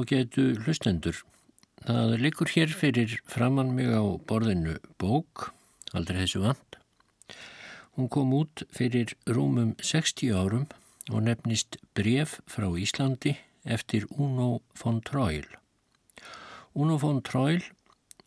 Ágætu 0.00 0.54
hlustendur. 0.64 1.18
Það 1.84 2.12
likur 2.22 2.48
hér 2.48 2.70
fyrir 2.72 3.18
framann 3.28 3.74
mig 3.76 3.90
á 3.92 4.00
borðinu 4.24 4.78
bók, 4.96 5.50
aldrei 5.92 6.22
þessu 6.22 6.40
vant. 6.40 6.76
Hún 7.98 8.08
kom 8.08 8.30
út 8.32 8.62
fyrir 8.72 9.12
rúmum 9.28 9.74
60 9.84 10.32
árum 10.32 10.64
og 11.12 11.26
nefnist 11.26 11.76
Bref 11.92 12.38
frá 12.48 12.70
Íslandi 12.80 13.34
eftir 13.68 14.06
Uno 14.16 14.62
von 14.80 15.02
Troil. 15.04 15.44
Uno 16.72 16.96
von 16.96 17.20
Troil 17.20 17.60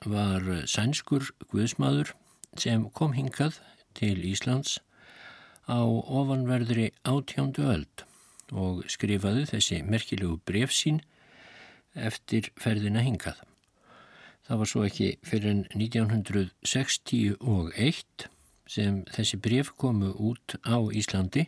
var 0.06 0.46
sænskur 0.70 1.32
guðsmaður 1.50 2.12
sem 2.54 2.86
kom 2.94 3.16
hingað 3.18 3.58
til 3.98 4.22
Íslands 4.30 4.78
á 5.66 5.82
ofanverðri 5.82 6.92
átjándu 7.02 7.66
öld 7.66 8.06
og 8.52 8.86
skrifaði 8.94 9.48
þessi 9.56 9.82
merkilegu 9.82 10.38
bref 10.46 10.70
sín 10.70 11.02
eftir 11.96 12.52
ferðina 12.60 13.02
hingað. 13.06 13.38
Það 14.44 14.60
var 14.60 14.68
svo 14.70 14.84
ekki 14.88 15.18
fyrir 15.24 15.50
en 15.54 15.64
1961 15.80 18.28
sem 18.74 18.94
þessi 19.12 19.38
bref 19.44 19.68
komu 19.80 20.10
út 20.20 20.56
á 20.68 20.78
Íslandi 20.92 21.44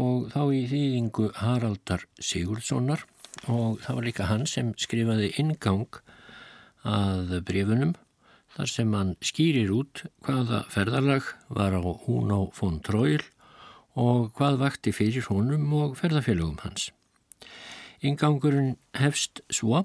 og 0.00 0.32
þá 0.32 0.42
í 0.56 0.68
þýðingu 0.70 1.26
Haraldar 1.36 2.02
Sigurdssonar 2.20 3.00
og 3.48 3.80
það 3.84 3.96
var 3.96 4.04
líka 4.06 4.28
hann 4.30 4.46
sem 4.48 4.72
skrifaði 4.80 5.28
ingang 5.40 5.92
að 6.88 7.42
brefunum 7.48 7.94
þar 8.56 8.68
sem 8.68 8.96
hann 8.96 9.14
skýrir 9.24 9.70
út 9.72 10.04
hvaða 10.24 10.64
ferðarlag 10.72 11.24
var 11.48 11.76
á 11.76 11.82
Uno 11.82 12.50
von 12.56 12.80
Troil 12.84 13.22
og 13.96 14.32
hvað 14.36 14.60
vakti 14.64 14.92
fyrir 14.96 15.24
honum 15.28 15.72
og 15.76 15.96
ferðarfélögum 16.00 16.60
hans. 16.64 16.90
Ingangurinn 18.02 18.80
hefst 18.98 19.44
svo 19.46 19.84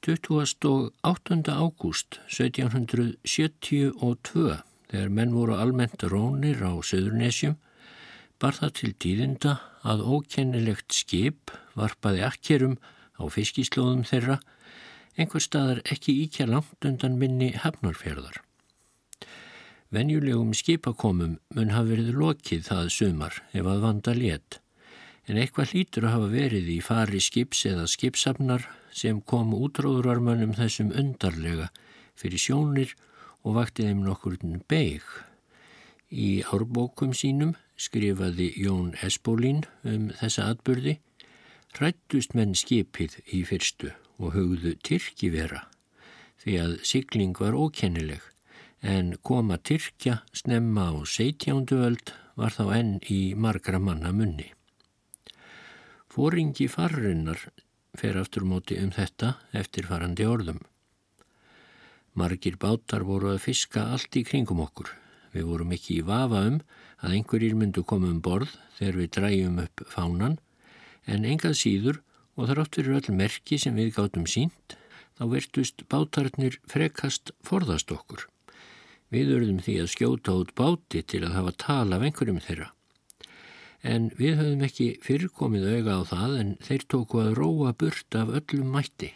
28. 0.00 0.96
ágúst 1.52 2.16
1772 2.32 4.56
þegar 4.88 5.12
menn 5.12 5.36
voru 5.36 5.52
almennt 5.60 6.00
rónir 6.08 6.64
á 6.64 6.72
Söðurnesjum 6.80 7.60
bar 8.40 8.56
það 8.56 8.72
til 8.78 8.92
tíðinda 9.04 9.52
að 9.84 10.08
ókennilegt 10.08 10.96
skip 10.96 11.52
varpaði 11.76 12.24
akkerum 12.30 12.80
á 13.20 13.28
fiskislóðum 13.28 14.08
þeirra 14.08 14.40
einhver 15.20 15.44
staðar 15.44 15.84
ekki 15.92 16.16
íkja 16.24 16.48
langt 16.48 16.80
undan 16.88 17.20
minni 17.20 17.52
hafnarferðar. 17.52 18.40
Venjulegum 19.92 20.56
skipakomum 20.56 21.36
mun 21.52 21.76
hafa 21.76 21.92
verið 21.92 22.16
lokið 22.16 22.64
það 22.72 22.88
sumar 22.96 23.44
ef 23.52 23.68
að 23.68 23.84
vanda 23.84 24.16
létt, 24.16 24.61
en 25.28 25.38
eitthvað 25.38 25.72
hlýtur 25.72 26.06
að 26.06 26.14
hafa 26.16 26.30
verið 26.32 26.70
í 26.74 26.78
fari 26.84 27.20
skips 27.22 27.64
eða 27.70 27.88
skipsafnar 27.90 28.66
sem 28.92 29.20
kom 29.22 29.54
útróðurarmönnum 29.54 30.54
þessum 30.58 30.92
undarlega 30.98 31.68
fyrir 32.18 32.42
sjónir 32.42 32.94
og 33.42 33.58
vakti 33.58 33.86
þeim 33.86 34.02
nokkurinn 34.06 34.62
beig. 34.68 35.04
Í 36.12 36.42
árbókum 36.44 37.14
sínum 37.16 37.54
skrifaði 37.80 38.50
Jón 38.60 38.92
Espólín 39.02 39.62
um 39.88 40.10
þessa 40.18 40.50
atbyrði, 40.52 40.98
rættust 41.78 42.34
menn 42.36 42.52
skipið 42.58 43.20
í 43.32 43.42
fyrstu 43.48 43.94
og 44.20 44.36
hugðu 44.36 44.76
Tyrki 44.84 45.32
vera 45.32 45.64
því 46.42 46.58
að 46.58 46.72
sigling 46.86 47.38
var 47.38 47.54
ókennileg 47.54 48.22
en 48.82 49.14
koma 49.22 49.58
Tyrkja 49.62 50.20
snemma 50.34 50.90
á 50.90 50.94
17. 51.06 51.70
öld 51.78 52.12
var 52.34 52.54
þá 52.56 52.64
enn 52.78 52.92
í 53.06 53.20
margra 53.38 53.78
manna 53.78 54.10
munni. 54.12 54.50
Fóringi 56.12 56.66
farrinnar 56.68 57.38
fer 57.96 58.18
aftur 58.20 58.44
móti 58.44 58.76
um 58.76 58.90
þetta 58.92 59.30
eftirfarandi 59.56 60.26
orðum. 60.28 60.58
Margir 62.20 62.58
bátar 62.60 63.06
voru 63.08 63.30
að 63.30 63.38
fiska 63.46 63.86
allt 63.94 64.18
í 64.20 64.22
kringum 64.28 64.60
okkur. 64.60 64.90
Við 65.32 65.46
vorum 65.48 65.72
ekki 65.72 65.94
í 65.94 66.04
vafa 66.04 66.42
um 66.50 66.58
að 67.00 67.14
einhverjir 67.16 67.56
myndu 67.56 67.84
koma 67.88 68.10
um 68.12 68.18
borð 68.20 68.52
þegar 68.76 68.98
við 69.00 69.08
dræjum 69.16 69.62
upp 69.64 69.84
fánan 69.94 70.36
en 71.08 71.24
engað 71.32 71.56
síður 71.62 72.02
og 72.36 72.52
þrátt 72.52 72.76
fyrir 72.76 72.98
öll 73.00 73.16
merki 73.22 73.60
sem 73.64 73.80
við 73.80 73.94
gátum 73.96 74.28
sínt, 74.28 74.76
þá 75.16 75.24
verðtust 75.32 75.86
bátarnir 75.88 76.60
frekast 76.68 77.32
forðast 77.40 77.96
okkur. 77.96 78.28
Við 79.08 79.32
örðum 79.38 79.64
því 79.64 79.80
að 79.80 79.92
skjóta 79.96 80.36
út 80.44 80.52
báti 80.60 81.00
til 81.08 81.24
að 81.24 81.38
hafa 81.40 81.56
tala 81.68 81.96
af 81.96 82.04
einhverjum 82.04 82.44
þeirra. 82.44 82.68
En 83.82 84.12
við 84.14 84.36
höfum 84.38 84.62
ekki 84.62 84.86
fyrirkomið 85.02 85.66
auga 85.76 85.98
á 85.98 86.02
það 86.06 86.36
en 86.38 86.50
þeir 86.62 86.84
tóku 86.94 87.18
að 87.22 87.34
róa 87.38 87.72
burt 87.74 88.14
af 88.14 88.30
öllum 88.30 88.70
mætti. 88.76 89.10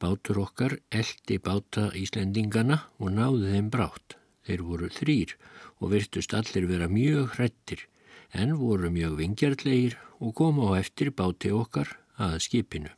Bátur 0.00 0.40
okkar 0.40 0.78
eldi 0.88 1.36
báta 1.44 1.90
Íslendingana 1.92 2.78
og 2.96 3.12
náði 3.12 3.52
þeim 3.52 3.68
brátt. 3.74 4.16
Þeir 4.48 4.62
voru 4.64 4.88
þrýr 4.88 5.34
og 5.78 5.92
virtust 5.92 6.32
allir 6.34 6.66
vera 6.70 6.88
mjög 6.88 7.36
hrettir 7.36 7.84
en 8.32 8.56
voru 8.56 8.88
mjög 8.94 9.18
vingjartlegir 9.20 9.98
og 10.24 10.34
koma 10.40 10.72
á 10.72 10.80
eftir 10.80 11.12
báti 11.12 11.52
okkar 11.52 11.92
að 12.16 12.38
skipinu. 12.46 12.92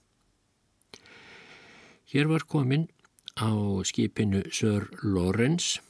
Hér 2.13 2.29
var 2.31 2.47
komin 2.47 2.87
á 3.35 3.51
skipinu 3.89 4.45
Sir 4.53 4.87
Lawrence, 5.03 5.81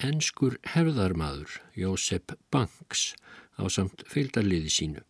enskur 0.00 0.56
herðarmadur 0.72 1.60
Jósef 1.76 2.36
Banks 2.48 3.12
á 3.58 3.64
samt 3.70 4.06
fylgdarliði 4.10 4.78
sínu 4.78 5.02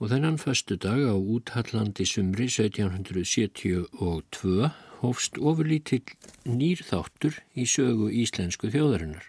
og 0.00 0.08
þennan 0.08 0.38
fastu 0.40 0.78
dag 0.80 0.96
á 0.96 1.12
úthallandi 1.12 2.06
sumri 2.08 2.48
1772 2.48 4.70
hófst 5.00 5.36
ofurlítill 5.36 6.08
nýrþáttur 6.48 7.36
í 7.56 7.66
sögu 7.68 8.08
íslensku 8.22 8.70
þjóðarinnar. 8.72 9.26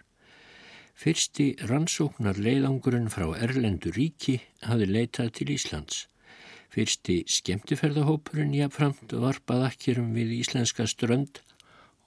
Fyrsti 0.96 1.56
rannsóknar 1.68 2.40
leiðangurinn 2.40 3.12
frá 3.12 3.36
Erlendu 3.36 3.92
ríki 3.92 4.40
hafi 4.64 4.86
leitað 4.88 5.32
til 5.38 5.48
Íslands. 5.56 6.08
Fyrsti 6.72 7.24
skemmtiferðahópurinn 7.28 8.56
jáfnframt 8.56 9.12
varpað 9.12 9.68
akkerum 9.68 10.16
við 10.16 10.28
íslenska 10.40 10.88
strönd 10.88 11.44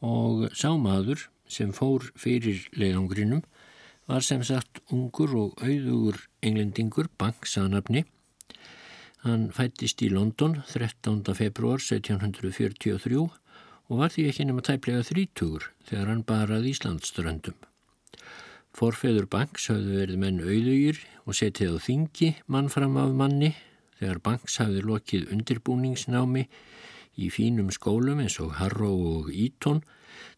og 0.02 0.50
sámaður 0.58 1.30
sem 1.50 1.74
fór 1.74 2.12
fyrir 2.18 2.68
leiðangurinnum 2.74 3.44
var 4.06 4.22
sem 4.26 4.44
sagt 4.46 4.82
ungur 4.94 5.34
og 5.36 5.62
auðugur 5.66 6.20
englendingur 6.46 7.10
banksanabni. 7.18 8.06
Hann 9.26 9.50
fættist 9.56 10.04
í 10.06 10.12
London 10.14 10.60
13. 10.70 11.24
februar 11.34 11.82
1743 11.82 13.22
og 13.22 14.02
var 14.02 14.14
því 14.14 14.28
ekki 14.30 14.46
nema 14.46 14.66
tæplega 14.66 15.06
þrítugur 15.06 15.70
þegar 15.90 16.12
hann 16.12 16.26
barað 16.28 16.68
Íslandsströndum. 16.70 17.58
Forfeður 18.76 19.30
banks 19.32 19.70
hafðu 19.72 20.02
verið 20.02 20.22
menn 20.22 20.42
auðugir 20.44 21.00
og 21.26 21.38
setið 21.38 21.80
á 21.80 21.86
þingi 21.86 22.34
mann 22.52 22.70
fram 22.70 22.98
af 23.02 23.14
manni 23.16 23.54
þegar 24.00 24.22
Banks 24.24 24.58
hafði 24.60 24.82
lokið 24.86 25.30
undirbúningsnámi 25.34 26.44
í 27.16 27.30
fínum 27.32 27.72
skólum 27.72 28.20
eins 28.24 28.38
og 28.44 28.58
Harrow 28.60 29.00
og 29.22 29.32
Eton 29.32 29.82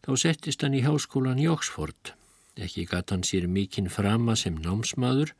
þá 0.04 0.12
settist 0.22 0.62
hann 0.62 0.78
í 0.78 0.84
háskólan 0.86 1.42
í 1.42 1.48
Oxford. 1.50 2.14
Ekki 2.58 2.88
gatt 2.90 3.12
hann 3.14 3.26
sér 3.26 3.46
mikinn 3.46 3.90
frama 3.92 4.34
sem 4.36 4.56
námsmaður 4.58 5.34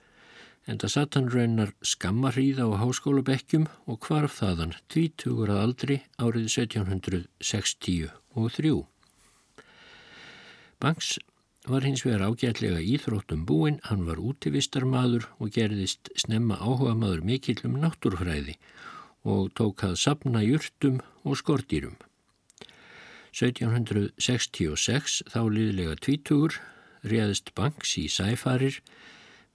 en 0.69 0.79
það 0.79 0.93
satt 0.93 1.17
hann 1.17 1.31
raunar 1.33 1.73
skammarhríða 1.93 2.69
á 2.69 2.71
háskólabekkjum 2.83 3.65
og 3.89 4.05
hvarf 4.05 4.37
þaðan 4.43 4.77
20 4.93 5.49
að 5.49 5.63
aldri 5.63 5.97
árið 6.21 6.47
1763. 6.53 8.75
Banks 10.79 11.17
var 11.69 11.85
hins 11.85 12.05
vegar 12.07 12.29
ágætlega 12.29 12.81
íþróttum 12.81 13.45
búinn, 13.49 13.81
hann 13.89 14.07
var 14.07 14.21
útivistarmadur 14.21 15.27
og 15.41 15.51
gerðist 15.57 16.13
snemma 16.17 16.61
áhuga 16.61 16.95
maður 16.97 17.25
mikill 17.33 17.65
um 17.67 17.81
náttúrfræði 17.83 18.55
og 19.29 19.51
tók 19.59 19.83
að 19.89 19.99
sapna 20.01 20.45
júrtum 20.45 21.01
og 21.25 21.41
skortýrum. 21.41 21.97
1766 23.35 25.23
þá 25.29 25.41
liðlega 25.53 25.99
tvítugur 26.01 26.57
réðist 27.11 27.53
Banks 27.59 27.97
í 28.01 28.07
sæfarir 28.13 28.79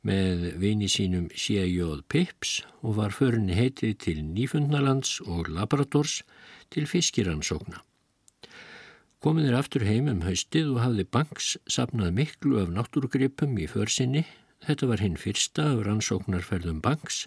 með 0.04 0.60
vini 0.60 0.90
sínum 0.92 1.30
C.J. 1.32 2.04
Pips 2.12 2.60
og 2.84 2.98
var 3.00 3.16
förinni 3.16 3.56
heitið 3.56 3.96
til 4.04 4.20
Nýfundnalands 4.28 5.22
og 5.24 5.48
Labradors 5.48 6.22
til 6.74 6.86
fiskiransókna. 6.90 7.80
Komið 9.24 9.50
er 9.50 9.56
aftur 9.56 9.86
heim 9.88 10.10
um 10.12 10.26
haustið 10.26 10.74
og 10.74 10.82
hafði 10.84 11.06
Banks 11.16 11.54
sapnað 11.72 12.12
miklu 12.18 12.58
af 12.60 12.74
náttúrugripum 12.76 13.56
í 13.56 13.70
försinni. 13.72 14.26
Þetta 14.68 14.90
var 14.90 15.04
hinn 15.04 15.16
fyrsta 15.20 15.70
af 15.72 15.86
rannsóknarferðum 15.88 16.82
Banks 16.84 17.24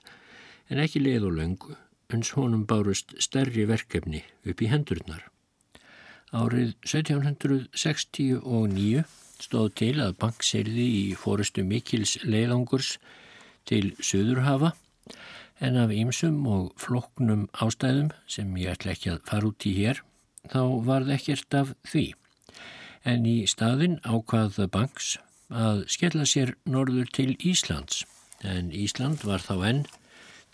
en 0.69 0.83
ekki 0.83 1.01
leið 1.01 1.31
og 1.31 1.37
löngu, 1.39 1.73
uns 2.13 2.35
honum 2.37 2.67
bárust 2.69 3.17
stærri 3.23 3.65
verkefni 3.71 4.21
upp 4.45 4.61
í 4.61 4.69
hendurnar. 4.69 5.25
Árið 6.37 6.75
1769 6.85 9.07
stóð 9.43 9.71
til 9.81 9.95
að 10.03 10.17
Banks 10.21 10.55
erði 10.57 10.87
í 11.01 11.05
fórustu 11.19 11.65
Mikils 11.67 12.17
leiðangurs 12.25 12.97
til 13.69 13.95
Suðurhafa 14.01 14.73
en 15.61 15.77
af 15.81 15.93
ýmsum 15.93 16.43
og 16.51 16.73
floknum 16.81 17.47
ástæðum 17.65 18.11
sem 18.29 18.53
ég 18.61 18.75
ætla 18.77 18.93
ekki 18.93 19.15
að 19.15 19.23
fara 19.29 19.51
út 19.51 19.67
í 19.69 19.73
hér, 19.77 20.03
þá 20.53 20.61
var 20.87 21.07
það 21.07 21.15
ekkert 21.17 21.57
af 21.61 21.73
því. 21.89 22.07
En 23.07 23.27
í 23.29 23.37
staðin 23.49 24.01
ákvaða 24.05 24.69
Banks 24.73 25.17
að 25.49 25.85
skella 25.93 26.27
sér 26.27 26.57
norður 26.67 27.09
til 27.15 27.37
Íslands, 27.39 28.05
en 28.45 28.73
Ísland 28.75 29.25
var 29.25 29.41
þá 29.45 29.55
enn 29.71 29.85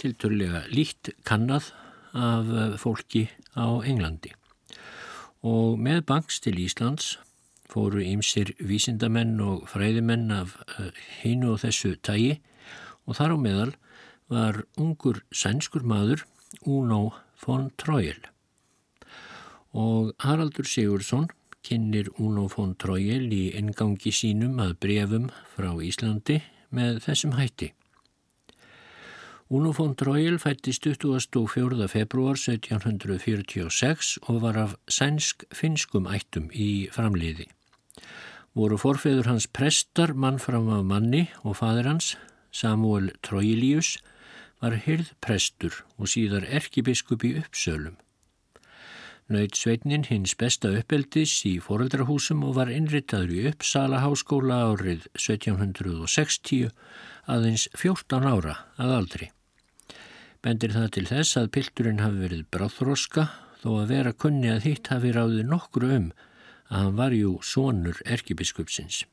tilturlega 0.00 0.67
líkt 0.70 1.12
kannad 1.28 1.73
af 2.12 2.78
fólki 2.82 3.28
á 3.56 3.82
Englandi. 3.82 4.35
Og 5.43 5.81
með 5.81 6.05
Banks 6.06 6.38
til 6.44 6.61
Íslands 6.62 7.17
fóru 7.73 8.03
ýmsir 8.05 8.53
vísindamenn 8.61 9.41
og 9.41 9.65
fræðimenn 9.73 10.31
af 10.35 10.59
eh, 10.79 10.93
hinu 11.23 11.55
og 11.55 11.63
þessu 11.65 11.95
tægi 12.05 12.37
og 13.07 13.17
þar 13.19 13.35
á 13.35 13.39
meðal 13.41 13.73
var 14.33 14.63
ungur 14.81 15.23
sænskur 15.33 15.85
maður 15.85 16.25
Uno 16.69 17.13
von 17.45 17.71
Trojel. 17.81 18.21
Og 19.73 20.13
Haraldur 20.21 20.69
Sigursson 20.69 21.31
kynir 21.65 22.11
Uno 22.19 22.49
von 22.53 22.75
Trojel 22.77 23.31
í 23.33 23.45
engangi 23.57 24.13
sínum 24.13 24.61
að 24.63 24.77
brefum 24.85 25.31
frá 25.55 25.73
Íslandi 25.81 26.43
með 26.71 27.01
þessum 27.07 27.39
hætti. 27.39 27.73
Uno 29.53 29.73
von 29.77 29.95
Trojel 29.97 30.39
fættist 30.41 30.87
24. 30.89 31.89
februar 31.89 32.39
1746 32.41 34.15
og 34.29 34.39
var 34.45 34.57
af 34.57 34.77
sænsk-finskum 34.89 36.09
ættum 36.09 36.49
í 36.53 36.89
framliði. 36.93 37.51
Voru 38.53 38.77
forfeður 38.77 39.31
hans 39.31 39.49
prestar 39.49 40.12
mannfram 40.12 40.69
af 40.73 40.85
manni 40.85 41.27
og 41.43 41.56
fadir 41.61 41.89
hans, 41.89 42.15
Samuel 42.53 43.11
Trojelius, 43.25 43.97
var 44.62 44.77
hyrðprestur 44.85 45.83
og 45.99 46.11
síðar 46.12 46.44
erkibiskup 46.47 47.25
í 47.27 47.35
uppsölum. 47.41 47.97
Naut 49.33 49.56
sveitnin 49.56 50.03
hins 50.05 50.35
besta 50.37 50.69
uppeldis 50.77 51.33
í 51.49 51.55
foreldrahúsum 51.62 52.43
og 52.44 52.56
var 52.59 52.71
innritaður 52.75 53.31
í 53.33 53.44
Uppsala 53.49 54.03
háskóla 54.03 54.59
árið 54.69 55.06
1760 55.17 56.69
aðeins 57.31 57.69
14 57.79 58.27
ára 58.29 58.59
að 58.77 58.93
aldri. 58.99 59.31
Bendir 60.43 60.75
það 60.75 60.88
til 60.97 61.06
þess 61.09 61.38
að 61.38 61.53
pilturinn 61.55 62.03
hafi 62.03 62.21
verið 62.27 62.45
bráþróska 62.53 63.29
þó 63.62 63.71
að 63.79 63.95
vera 63.95 64.12
kunni 64.12 64.50
að 64.50 64.67
hitt 64.67 64.91
hafi 64.93 65.15
ráðið 65.15 65.49
nokkru 65.49 65.93
um 65.97 66.11
að 66.73 66.87
hann 66.87 66.97
var 66.97 67.13
jú 67.13 67.37
sonur 67.45 68.01
erkibiskupsins. 68.09 69.05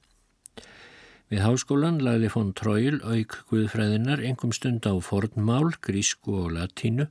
Við 1.30 1.44
háskólan 1.46 2.00
lagði 2.02 2.32
von 2.34 2.54
Tróil 2.58 2.98
auk 3.06 3.36
Guðfræðinar 3.52 4.24
engum 4.26 4.54
stund 4.56 4.88
á 4.90 4.98
fornmál, 4.98 5.76
grísku 5.78 6.34
og 6.46 6.56
latínu 6.56 7.06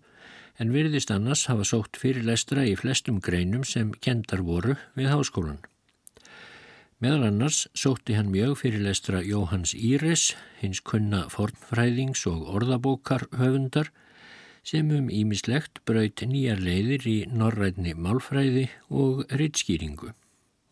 en 0.59 0.73
virðist 0.75 1.13
annars 1.15 1.45
hafa 1.47 1.67
sótt 1.69 2.01
fyrirlestra 2.01 2.65
í 2.67 2.75
flestum 2.81 3.21
greinum 3.23 3.63
sem 3.63 3.93
kendar 4.03 4.43
voru 4.43 4.75
við 4.99 5.13
háskólan. 5.13 5.63
Meðal 6.99 7.29
annars 7.29 7.69
sótti 7.79 8.17
hann 8.19 8.33
mjög 8.35 8.57
fyrirlestra 8.65 9.23
Jóhanns 9.23 9.77
Íres, 9.79 10.33
hins 10.59 10.83
kunna 10.83 11.29
fornfræðings 11.31 12.25
og 12.27 12.49
orðabókar 12.59 13.29
höfundar 13.39 13.93
sem 14.67 14.91
um 14.91 15.07
ímislegt 15.07 15.79
braut 15.87 16.27
nýjar 16.27 16.59
leiðir 16.59 17.07
í 17.07 17.19
norrætni 17.31 17.95
málfræði 17.95 18.67
og 18.91 19.29
rittskýringu 19.31 20.11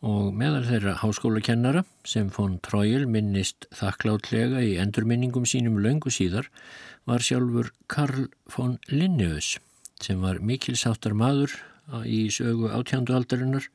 og 0.06 0.34
meðal 0.38 0.62
þeirra 0.68 0.92
háskólakennara 1.00 1.82
sem 2.06 2.28
von 2.30 2.60
Trójel 2.62 3.08
minnist 3.10 3.66
þakklátlega 3.74 4.60
í 4.62 4.76
endurminningum 4.78 5.46
sínum 5.48 5.80
löngu 5.82 6.12
síðar 6.14 6.46
var 7.10 7.24
sjálfur 7.26 7.72
Karl 7.90 8.28
von 8.54 8.76
Linnaeus 8.92 9.56
sem 10.02 10.20
var 10.22 10.38
mikilsáttar 10.38 11.16
maður 11.16 11.56
í 12.06 12.26
sögu 12.30 12.70
átjándu 12.70 13.16
aldarinnar 13.16 13.66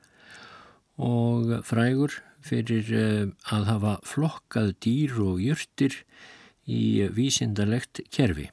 og 1.02 1.52
frægur 1.68 2.16
fyrir 2.46 2.92
eh, 2.96 3.26
að 3.52 3.68
hafa 3.68 3.96
flokkað 4.08 4.72
dýr 4.84 5.18
og 5.22 5.42
jurtir 5.44 5.98
í 6.66 7.08
vísindalegt 7.12 8.04
kerfi. 8.14 8.48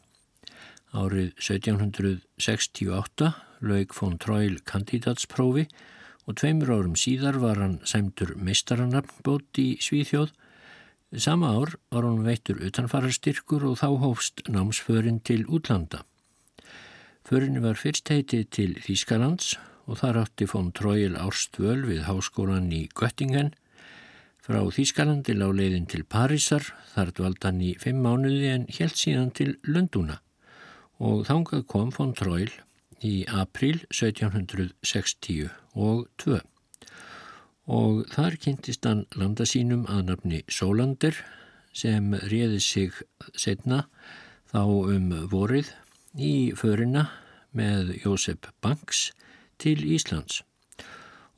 Árið 0.97 1.31
1768 1.37 3.31
laug 3.69 3.95
von 3.95 4.19
Trójel 4.19 4.59
kandidatsprófi 4.67 5.69
og 6.29 6.37
tveimur 6.37 6.75
árum 6.75 6.97
síðar 7.01 7.39
var 7.41 7.57
hann 7.63 7.79
sæmtur 7.89 8.35
meistarannabót 8.37 9.61
í 9.63 9.79
Svíþjóð. 9.81 10.35
Sama 11.17 11.55
ár 11.57 11.79
var 11.89 12.05
hann 12.05 12.27
veittur 12.27 12.61
utanfarastyrkur 12.69 13.65
og 13.71 13.79
þá 13.81 13.89
hófst 14.05 14.45
námsförin 14.45 15.23
til 15.25 15.47
útlanda. 15.49 16.05
Förinni 17.25 17.65
var 17.65 17.81
fyrst 17.81 18.13
heitið 18.13 18.45
til 18.53 18.77
Þýskalands 18.85 19.57
og 19.89 20.03
þar 20.03 20.23
átti 20.27 20.47
von 20.53 20.69
Tróil 20.77 21.17
Árstvöl 21.17 21.87
við 21.89 22.05
háskólan 22.05 22.69
í 22.77 22.85
Göttingen. 22.93 23.55
Frá 24.45 24.61
Þýskalandi 24.69 25.33
lág 25.37 25.57
leiðin 25.57 25.89
til 25.89 26.05
Parísar, 26.05 26.65
þar 26.93 27.13
dvaldan 27.17 27.61
í 27.65 27.75
fimm 27.81 28.05
mánuði 28.05 28.53
en 28.53 28.69
helt 28.79 29.01
síðan 29.01 29.33
til 29.33 29.57
Lundúna 29.65 30.21
og 30.99 31.27
þángað 31.29 31.67
kom 31.71 31.93
von 31.95 32.15
Tróil 32.17 32.51
í 33.05 33.23
april 33.31 33.85
1762 33.95 35.47
og 37.69 38.05
þar 38.13 38.37
kynntist 38.43 38.87
hann 38.89 39.07
landa 39.17 39.45
sínum 39.49 39.87
að 39.93 40.03
nafni 40.11 40.43
Sólander 40.49 41.17
sem 41.77 42.15
réði 42.33 42.61
sig 42.65 42.93
setna 43.37 43.85
þá 44.51 44.63
um 44.65 45.11
vorið 45.31 45.69
í 46.17 46.53
förina 46.57 47.09
með 47.53 48.03
Jósef 48.05 48.39
Banks 48.65 49.13
til 49.61 49.85
Íslands. 49.85 50.43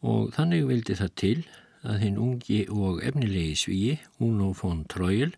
Og 0.00 0.32
þannig 0.36 0.68
vildi 0.68 0.94
það 0.96 1.12
til 1.22 1.38
að 1.84 2.00
hinn 2.04 2.18
ungi 2.20 2.60
og 2.70 3.02
efnilegi 3.04 3.56
svíi 3.56 3.98
Uno 4.22 4.52
von 4.56 4.84
Trojel 4.88 5.32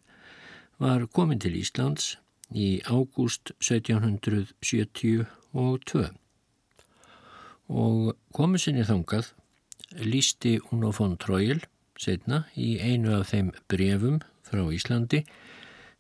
var 0.83 1.07
komin 1.15 1.41
til 1.43 1.57
Íslands 1.59 2.17
í 2.53 2.83
ágúst 2.85 3.53
1772 3.63 5.27
og 7.73 8.13
komið 8.37 8.67
sinni 8.67 8.85
þangað 8.85 9.33
lísti 10.05 10.59
Uno 10.73 10.93
von 10.97 11.17
Trojel 11.21 11.63
setna 12.01 12.45
í 12.57 12.77
einu 12.81 13.15
af 13.19 13.33
þeim 13.33 13.53
brefum 13.71 14.21
frá 14.47 14.63
Íslandi 14.75 15.23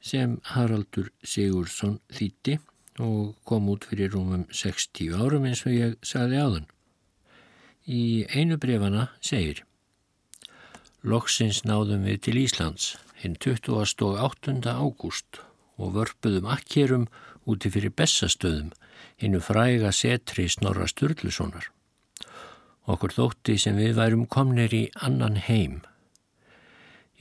sem 0.02 0.38
Haraldur 0.52 1.11
Sigursson 1.25 1.99
þýtti 2.12 2.59
og 3.00 3.37
kom 3.49 3.71
út 3.73 3.87
fyrir 3.88 4.12
rúmum 4.12 4.45
60 4.52 5.14
árum 5.17 5.47
eins 5.49 5.62
og 5.64 5.76
ég 5.76 5.95
sagði 6.05 6.41
áðan. 6.43 6.67
Í 7.88 8.26
einu 8.35 8.59
brefana 8.61 9.09
segir 9.25 9.62
Loksins 11.02 11.62
náðum 11.67 12.05
við 12.07 12.21
til 12.26 12.37
Íslands 12.43 12.93
hinn 13.23 13.38
28. 13.38 14.61
ágúst 14.69 15.41
og 15.79 15.97
vörpuðum 15.97 16.50
akkerum 16.52 17.09
úti 17.49 17.73
fyrir 17.73 17.95
bessastöðum 17.97 18.71
hinnu 19.21 19.40
fræga 19.40 19.92
setri 19.92 20.49
Snorra 20.49 20.88
Sturlusonar. 20.90 21.71
Okkur 22.90 23.14
þótti 23.14 23.59
sem 23.62 23.78
við 23.78 23.97
værum 23.99 24.26
komnir 24.26 24.75
í 24.75 24.85
annan 25.06 25.38
heim. 25.38 25.80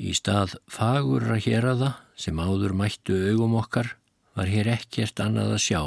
Í 0.01 0.15
stað 0.17 0.55
fagurra 0.71 1.37
hér 1.37 1.67
aða 1.75 1.91
sem 2.17 2.39
áður 2.41 2.73
mættu 2.77 3.17
augum 3.29 3.57
okkar 3.59 3.95
var 4.37 4.49
hér 4.49 4.71
ekkert 4.73 5.21
annað 5.21 5.57
að 5.57 5.63
sjá 5.67 5.81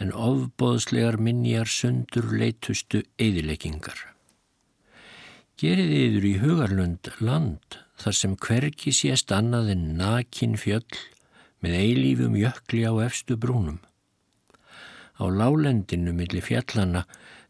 en 0.00 0.10
ofbóðslegar 0.10 1.20
minjar 1.22 1.70
sundur 1.70 2.32
leitustu 2.34 3.04
eðileggingar. 3.20 3.98
Gerið 5.60 5.92
yfir 6.00 6.24
í 6.26 6.34
hugarlund 6.42 7.10
land 7.22 7.78
þar 8.00 8.16
sem 8.18 8.32
hverki 8.40 8.92
sést 8.94 9.30
annað 9.34 9.70
en 9.76 9.84
nakin 10.00 10.56
fjöll 10.58 10.98
með 11.62 11.76
eilífum 11.78 12.34
jökli 12.40 12.82
á 12.82 12.92
efstu 13.06 13.36
brúnum. 13.40 13.78
Á 15.24 15.32
lálendinu 15.32 16.12
millir 16.12 16.44
fjallana 16.44 17.06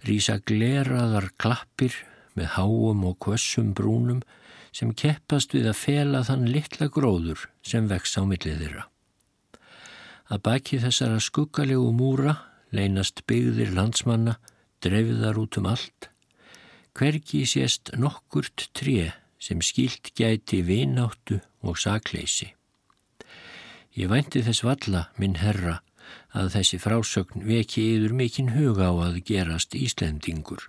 rýsa 0.07 0.39
gleraðar 0.47 1.33
klappir 1.43 1.97
með 2.39 2.53
háum 2.55 3.03
og 3.09 3.19
kvössum 3.25 3.73
brúnum 3.75 4.21
sem 4.71 4.93
keppast 4.95 5.55
við 5.57 5.73
að 5.73 5.81
fela 5.81 6.21
þann 6.29 6.47
litla 6.55 6.87
gróður 6.87 7.49
sem 7.67 7.89
vex 7.91 8.15
á 8.15 8.23
millið 8.23 8.61
þeirra. 8.63 8.85
Að 10.31 10.43
baki 10.47 10.79
þessara 10.85 11.19
skuggalegu 11.19 11.91
múra 11.95 12.37
leynast 12.75 13.25
byggðir 13.27 13.75
landsmanna, 13.75 14.39
drefiðar 14.83 15.39
út 15.43 15.59
um 15.59 15.69
allt. 15.71 16.11
Hverki 16.95 17.43
sést 17.49 17.91
nokkurt 17.99 18.69
tré 18.77 19.13
sem 19.43 19.63
skilt 19.63 20.13
gæti 20.15 20.63
vináttu 20.63 21.41
og 21.67 21.79
sakleysi. 21.83 22.53
Ég 23.95 24.11
vænti 24.11 24.43
þess 24.43 24.63
valla, 24.67 25.09
minn 25.19 25.39
herra, 25.39 25.81
að 26.35 26.51
þessi 26.57 26.79
frásögn 26.83 27.47
veki 27.47 27.85
yfir 27.97 28.15
mikinn 28.19 28.53
huga 28.57 28.91
á 28.91 28.95
að 29.09 29.21
gerast 29.29 29.77
Íslendingur. 29.79 30.69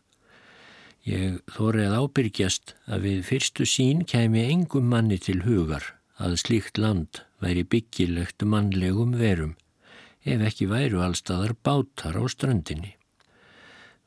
Ég 1.06 1.42
þórið 1.54 1.98
ábyrgjast 2.00 2.76
að 2.90 3.06
við 3.10 3.20
fyrstu 3.28 3.66
sín 3.70 4.06
kemi 4.10 4.46
engum 4.50 4.88
manni 4.90 5.20
til 5.22 5.42
hugar 5.46 5.92
að 6.22 6.38
slíkt 6.42 6.80
land 6.82 7.22
væri 7.44 7.66
byggilegt 7.68 8.46
mannlegum 8.46 9.18
verum 9.20 9.56
ef 10.26 10.42
ekki 10.48 10.70
væru 10.70 11.04
allstaðar 11.06 11.54
bátar 11.66 12.18
á 12.18 12.24
strandinni. 12.30 12.96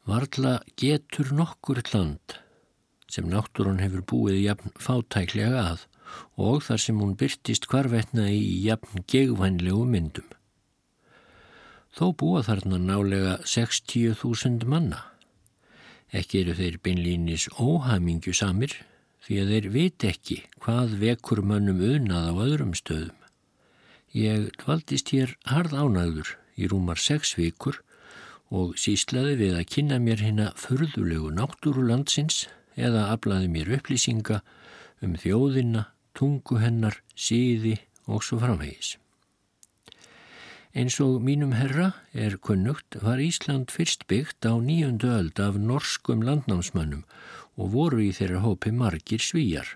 Varla 0.09 0.59
getur 0.81 1.31
nokkur 1.37 1.83
land 1.93 2.39
sem 3.09 3.29
náttúrun 3.29 3.83
hefur 3.83 4.03
búið 4.03 4.41
jafn 4.43 4.75
fátæklega 4.83 5.63
að 5.75 5.87
og 6.41 6.65
þar 6.67 6.83
sem 6.83 6.99
hún 6.99 7.15
byrtist 7.21 7.69
hvarvetna 7.71 8.27
í 8.33 8.59
jafn 8.65 9.05
gegvænlegu 9.07 9.85
myndum. 9.87 10.27
Þó 11.99 12.13
búa 12.15 12.45
þarna 12.47 12.77
nálega 12.79 13.31
60.000 13.43 14.63
manna. 14.71 15.01
Ekki 16.15 16.45
eru 16.45 16.53
þeir 16.55 16.77
beinlínis 16.85 17.49
óhamingju 17.59 18.31
samir 18.39 18.77
því 19.27 19.39
að 19.43 19.51
þeir 19.53 19.67
vit 19.75 20.07
ekki 20.07 20.37
hvað 20.63 20.95
vekur 21.01 21.43
mönnum 21.43 21.81
unað 21.83 22.29
á 22.31 22.35
öðrum 22.45 22.77
stöðum. 22.79 23.17
Ég 24.15 24.47
dvaldist 24.63 25.11
hér 25.11 25.35
harð 25.51 25.75
ánæður 25.75 26.31
í 26.55 26.71
rúmar 26.71 27.03
sex 27.03 27.35
vikur 27.35 27.81
og 28.55 28.79
síslaði 28.79 29.35
við 29.43 29.59
að 29.59 29.69
kynna 29.75 29.99
mér 29.99 30.23
hérna 30.23 30.53
förðulegu 30.55 31.35
náttúrulandsins 31.35 32.45
eða 32.79 33.09
aflaði 33.11 33.51
mér 33.59 33.75
upplýsinga 33.81 34.39
um 35.03 35.19
þjóðina, 35.19 35.89
tungu 36.15 36.63
hennar, 36.63 37.03
síði 37.19 37.75
og 38.07 38.23
svo 38.23 38.39
framvegis. 38.39 38.95
Eins 40.79 41.01
og 41.03 41.25
mínum 41.27 41.57
herra 41.59 41.89
er 42.15 42.37
kunnugt 42.39 43.01
var 43.03 43.19
Ísland 43.19 43.73
fyrst 43.75 44.05
byggt 44.07 44.47
á 44.47 44.55
nýjöndu 44.63 45.09
öld 45.11 45.41
af 45.43 45.57
norskum 45.59 46.21
landnámsmönnum 46.23 47.01
og 47.59 47.73
voru 47.73 47.99
í 48.05 48.13
þeirra 48.15 48.45
hópi 48.45 48.71
margir 48.71 49.19
svíjar. 49.19 49.73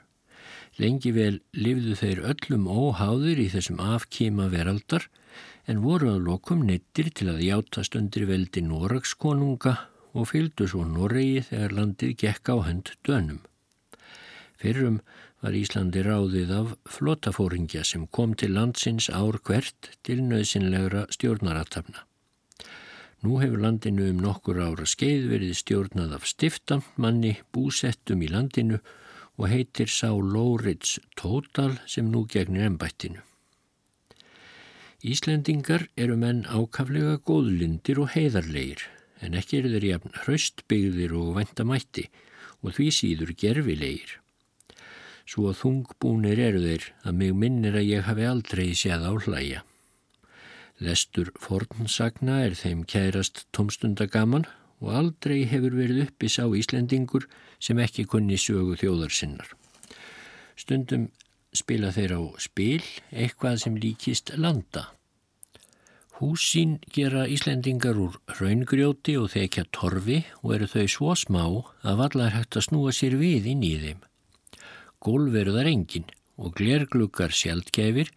Lengi 0.79 1.11
vel 1.17 1.41
lifðu 1.59 1.97
þeir 1.99 2.23
öllum 2.31 2.69
óháðir 2.71 3.43
í 3.43 3.49
þessum 3.51 3.83
afkíma 3.83 4.47
veraldar 4.55 5.09
en 5.67 5.83
voru 5.83 6.13
að 6.13 6.23
lokum 6.29 6.63
nettir 6.71 7.11
til 7.11 7.33
að 7.35 7.43
játast 7.49 7.99
undir 7.99 8.29
veldi 8.31 8.63
Norags 8.63 9.17
konunga 9.19 9.75
og 10.15 10.31
fylgdu 10.31 10.71
svo 10.71 10.87
Noregi 10.87 11.43
þegar 11.51 11.75
landið 11.81 12.15
gekk 12.23 12.55
á 12.55 12.57
hönd 12.63 12.95
dönum. 13.03 13.43
Fyrrum 14.55 15.03
var 15.43 15.57
Íslandi 15.59 16.05
ráðið 16.07 16.53
af 16.55 16.75
flotafóringja 16.87 17.83
sem 17.87 18.07
kom 18.15 18.37
til 18.39 18.55
landsins 18.55 19.09
ár 19.11 19.41
hvert 19.43 19.91
til 20.07 20.21
nöðsynlegra 20.23 21.09
stjórnaratafna. 21.11 22.05
Nú 23.23 23.39
hefur 23.43 23.63
landinu 23.63 24.09
um 24.11 24.23
nokkur 24.23 24.61
ára 24.63 24.87
skeið 24.87 25.27
verið 25.31 25.59
stjórnað 25.59 26.15
af 26.19 26.29
stiftammanni 26.31 27.37
búsettum 27.55 28.23
í 28.23 28.31
landinu 28.31 28.79
og 29.39 29.51
heitir 29.51 29.91
sá 29.91 30.11
Lóriðs 30.15 31.01
Tótal 31.19 31.77
sem 31.91 32.11
nú 32.11 32.25
gegnir 32.31 32.69
ennbættinu. 32.71 33.23
Íslendingar 35.03 35.89
eru 35.99 36.15
menn 36.15 36.45
ákaflega 36.47 37.19
góðlindir 37.27 37.99
og 38.03 38.13
heiðarleir 38.15 38.87
en 39.23 39.35
ekki 39.39 39.59
eru 39.59 39.75
þeir 39.75 39.89
jafn 39.91 40.19
hraustbyggðir 40.23 41.15
og 41.19 41.35
vendamætti 41.39 42.07
og 42.63 42.77
því 42.77 42.91
síður 42.95 43.35
gerfilegir. 43.39 44.22
Svo 45.27 45.53
þungbúnir 45.57 46.41
eru 46.43 46.63
þeir 46.65 46.89
að 47.07 47.19
mig 47.21 47.37
minnir 47.39 47.79
að 47.79 47.89
ég 47.89 48.09
hafi 48.09 48.27
aldrei 48.27 48.73
séð 48.77 49.07
á 49.07 49.13
hlæja. 49.15 49.63
Lestur 50.83 51.31
fornsagna 51.39 52.41
er 52.47 52.57
þeim 52.59 52.83
kærast 52.89 53.45
tómstundagaman 53.55 54.49
og 54.83 54.95
aldrei 54.99 55.45
hefur 55.47 55.77
verið 55.79 56.09
uppi 56.09 56.31
sá 56.33 56.43
Íslendingur 56.49 57.29
sem 57.63 57.79
ekki 57.79 58.09
kunni 58.11 58.39
sögu 58.41 58.75
þjóðarsinnar. 58.81 59.53
Stundum 60.59 61.07
spila 61.55 61.93
þeir 61.95 62.17
á 62.19 62.23
spil 62.43 62.83
eitthvað 63.13 63.61
sem 63.63 63.79
líkist 63.79 64.35
landa. 64.37 64.89
Húsín 66.19 66.77
gera 66.95 67.29
Íslendingar 67.31 67.99
úr 67.99 68.19
raungrjóti 68.39 69.17
og 69.19 69.31
þekja 69.33 69.69
torfi 69.75 70.23
og 70.43 70.57
eru 70.57 70.69
þau 70.71 70.87
svo 70.91 71.15
smá 71.19 71.45
að 71.47 71.99
vallar 72.03 72.35
hægt 72.37 72.59
að 72.59 72.67
snúa 72.69 72.95
sér 72.95 73.17
við 73.23 73.49
inn 73.55 73.65
í 73.67 73.77
þeim. 73.83 74.03
Gólf 75.03 75.35
eru 75.39 75.55
þar 75.57 75.71
engin 75.73 76.11
og 76.39 76.55
glergluggar 76.59 77.35
sjaldgæfir 77.35 78.13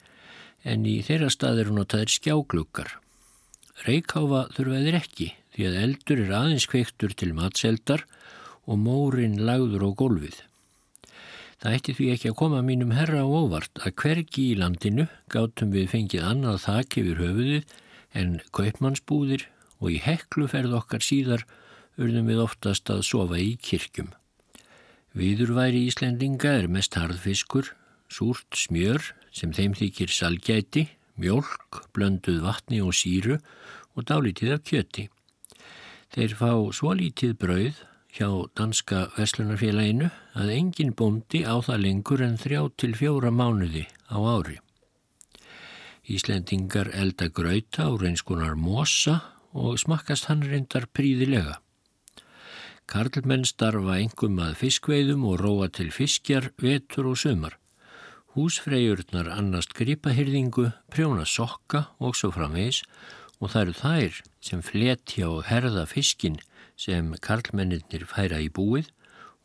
en 0.65 0.85
í 0.89 0.99
þeirra 1.05 1.31
stað 1.33 1.63
eru 1.63 1.75
notaðir 1.77 2.13
skjágluggar. 2.13 2.91
Reykháfa 3.85 4.45
þurfa 4.55 4.81
þeir 4.85 4.97
ekki 4.99 5.29
því 5.55 5.69
að 5.69 5.79
eldur 5.83 6.21
er 6.25 6.35
aðeins 6.39 6.67
kveiktur 6.69 7.15
til 7.17 7.31
matseldar 7.37 8.05
og 8.65 8.79
mórin 8.81 9.39
lagður 9.47 9.87
á 9.87 9.89
gólfið. 10.01 10.37
Það 11.61 11.77
ætti 11.77 11.95
því 11.97 12.07
ekki 12.13 12.31
að 12.31 12.37
koma 12.41 12.61
mínum 12.65 12.93
herra 12.93 13.23
á 13.23 13.27
óvart 13.27 13.81
að 13.81 13.95
hvergi 14.01 14.49
í 14.51 14.57
landinu 14.59 15.07
gátum 15.33 15.71
við 15.73 15.89
fengið 15.93 16.25
annað 16.27 16.61
þak 16.65 16.97
yfir 17.01 17.21
höfuðið 17.23 17.75
en 18.21 18.35
kaupmannsbúðir 18.55 19.47
og 19.79 19.89
í 19.95 20.01
hekluferð 20.03 20.75
okkar 20.81 21.05
síðar 21.05 21.45
urðum 21.97 22.29
við 22.29 22.43
oftast 22.43 22.91
að 22.91 23.05
sofa 23.07 23.39
í 23.41 23.55
kirkjum. 23.61 24.11
Viðurværi 25.15 25.85
Íslendinga 25.87 26.49
er 26.59 26.65
mest 26.67 26.97
harðfiskur, 26.99 27.69
súrt 28.11 28.57
smjör 28.59 29.13
sem 29.31 29.53
þeim 29.55 29.71
þykir 29.79 30.11
salgæti, 30.11 30.89
mjölk, 31.15 31.85
blönduð 31.95 32.41
vatni 32.43 32.81
og 32.83 32.91
síru 32.99 33.37
og 33.95 34.09
dálítið 34.11 34.57
af 34.57 34.65
kjöti. 34.67 35.05
Þeir 36.11 36.35
fá 36.35 36.51
svo 36.75 36.91
lítið 36.99 37.37
brauð 37.39 37.79
hjá 38.11 38.27
Danska 38.59 39.05
Veslunarfélaginu 39.15 40.11
að 40.35 40.51
engin 40.59 40.91
bóndi 40.91 41.45
á 41.47 41.63
það 41.63 41.83
lengur 41.87 42.27
en 42.27 42.35
þrjá 42.35 42.61
til 42.75 42.93
fjóra 42.99 43.31
mánuði 43.31 43.87
á 44.11 44.19
ári. 44.19 44.59
Íslendingar 46.11 46.91
elda 46.91 47.31
grauta 47.31 47.87
og 47.87 48.03
reynskonar 48.03 48.59
mosa 48.59 49.21
og 49.55 49.79
smakkast 49.79 50.27
hann 50.27 50.43
reyndar 50.43 50.91
príðilega. 50.91 51.61
Karlmenn 52.85 53.47
starfa 53.49 53.95
engum 53.97 54.37
að 54.45 54.59
fiskveiðum 54.59 55.23
og 55.25 55.39
róa 55.41 55.67
til 55.73 55.87
fiskjar, 55.93 56.51
vetur 56.61 57.07
og 57.09 57.17
sömar. 57.17 57.55
Húsfreyjurnar 58.35 59.31
annast 59.33 59.73
gripahyrðingu, 59.73 60.67
prjóna 60.93 61.25
sokka 61.25 61.87
og 61.97 62.13
svo 62.19 62.29
framvegs 62.35 62.83
og 63.39 63.51
það 63.53 63.61
eru 63.61 63.75
þær 63.79 64.19
sem 64.49 64.61
fletja 64.61 65.31
og 65.31 65.47
herða 65.49 65.87
fiskin 65.89 66.37
sem 66.77 67.09
karlmennir 67.25 68.05
færa 68.11 68.37
í 68.43 68.51
búið 68.53 68.91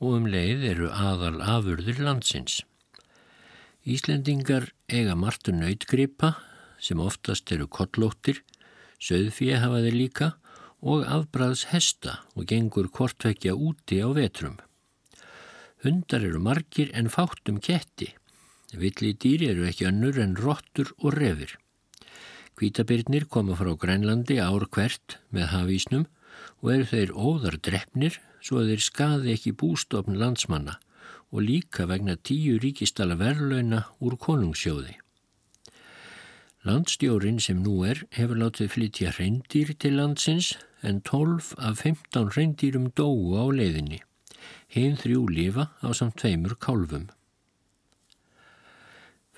og 0.04 0.18
um 0.18 0.28
leið 0.28 0.66
eru 0.74 0.90
aðal 0.92 1.40
afurður 1.40 2.02
landsins. 2.04 2.60
Íslendingar 3.88 4.68
eiga 4.92 5.16
martu 5.16 5.54
nautgripa 5.56 6.34
sem 6.80 7.00
oftast 7.00 7.48
eru 7.56 7.70
kollóttir, 7.72 8.42
söðfíi 9.00 9.56
hafa 9.56 9.80
þeir 9.86 9.96
líka 9.96 10.32
og 10.34 10.49
afbræðs 10.80 11.66
hesta 11.70 12.20
og 12.34 12.46
gengur 12.48 12.88
kortvekja 12.88 13.52
úti 13.52 14.00
á 14.00 14.08
vetrum. 14.16 14.56
Hundar 15.84 16.24
eru 16.24 16.40
margir 16.40 16.90
en 16.94 17.08
fátt 17.08 17.48
um 17.48 17.60
ketti. 17.60 18.14
Villi 18.72 19.12
dýri 19.12 19.50
eru 19.52 19.66
ekki 19.68 19.88
önnur 19.88 20.18
en 20.20 20.36
rottur 20.36 20.92
og 21.00 21.16
refir. 21.16 21.56
Hvítabirnir 22.56 23.26
koma 23.28 23.56
frá 23.56 23.72
Grænlandi 23.76 24.38
ár 24.40 24.66
hvert 24.68 25.18
með 25.32 25.52
hafísnum 25.52 26.06
og 26.60 26.72
eru 26.74 26.88
þeir 26.92 27.12
óðar 27.12 27.56
drefnir 27.60 28.20
svo 28.40 28.60
að 28.60 28.72
þeir 28.72 28.84
skaði 28.84 29.34
ekki 29.34 29.56
bústofn 29.56 30.16
landsmanna 30.20 30.78
og 31.30 31.44
líka 31.44 31.86
vegna 31.86 32.16
tíu 32.16 32.58
ríkistala 32.60 33.16
verðlauna 33.20 33.84
úr 34.00 34.16
konungssjóði. 34.16 34.96
Landstjórin 36.60 37.38
sem 37.40 37.62
nú 37.64 37.78
er 37.88 38.02
hefur 38.12 38.36
látið 38.36 38.74
flytja 38.74 39.14
reyndýr 39.16 39.70
til 39.80 39.94
landsins 39.96 40.50
en 40.84 40.98
12 41.08 41.54
af 41.56 41.86
15 41.86 42.34
reyndýrum 42.34 42.90
dóu 42.92 43.32
á 43.32 43.48
leiðinni. 43.48 44.02
Hinn 44.68 44.98
þrjú 45.00 45.22
lifa 45.32 45.70
á 45.80 45.88
samt 45.96 46.18
tveimur 46.20 46.58
kálfum. 46.60 47.06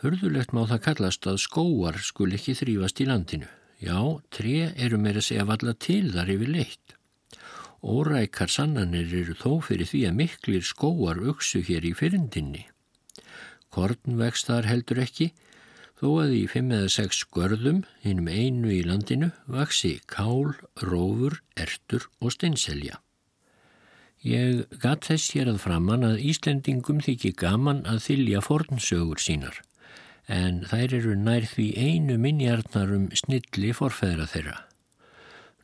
Hörðulegt 0.02 0.50
má 0.50 0.64
það 0.66 0.82
kallast 0.88 1.28
að 1.30 1.38
skóar 1.44 2.00
skul 2.02 2.32
ekki 2.34 2.56
þrýfast 2.58 3.04
í 3.04 3.06
landinu. 3.06 3.46
Já, 3.78 4.02
tre 4.34 4.72
eru 4.74 4.98
meira 4.98 5.22
segja 5.22 5.46
valla 5.46 5.76
til 5.78 6.10
þar 6.10 6.34
yfir 6.34 6.50
leitt. 6.56 6.96
Órækar 7.86 8.50
sannanir 8.50 9.14
eru 9.20 9.38
þó 9.38 9.60
fyrir 9.62 9.86
því 9.86 10.02
að 10.10 10.18
miklir 10.18 10.66
skóar 10.66 11.22
auksu 11.22 11.62
hér 11.70 11.86
í 11.86 11.94
fyrindinni. 11.94 12.66
Korn 13.70 14.18
vext 14.18 14.50
þar 14.50 14.66
heldur 14.66 15.04
ekki, 15.06 15.30
þó 16.02 16.08
að 16.24 16.34
í 16.34 16.42
fimm 16.50 16.72
eða 16.74 16.90
sex 16.90 17.22
skörðum, 17.22 17.84
hinnum 18.02 18.26
einu 18.26 18.74
í 18.74 18.82
landinu, 18.82 19.30
vaksi 19.46 20.00
kál, 20.10 20.56
rófur, 20.82 21.38
ertur 21.54 22.08
og 22.18 22.34
steinselja. 22.34 22.98
Ég 24.26 24.66
gatt 24.82 25.06
þess 25.06 25.30
hér 25.34 25.52
að 25.54 25.62
framann 25.62 26.06
að 26.06 26.20
Íslendingum 26.26 27.00
þykir 27.02 27.38
gaman 27.38 27.86
að 27.86 28.04
þylja 28.08 28.42
fornsögur 28.42 29.22
sínar 29.22 29.62
en 30.30 30.60
þær 30.70 30.94
eru 30.98 31.16
nær 31.18 31.46
því 31.50 31.66
einu 31.74 32.18
minjarnarum 32.22 33.08
snilli 33.18 33.72
forfæðra 33.74 34.28
þeirra. 34.30 34.58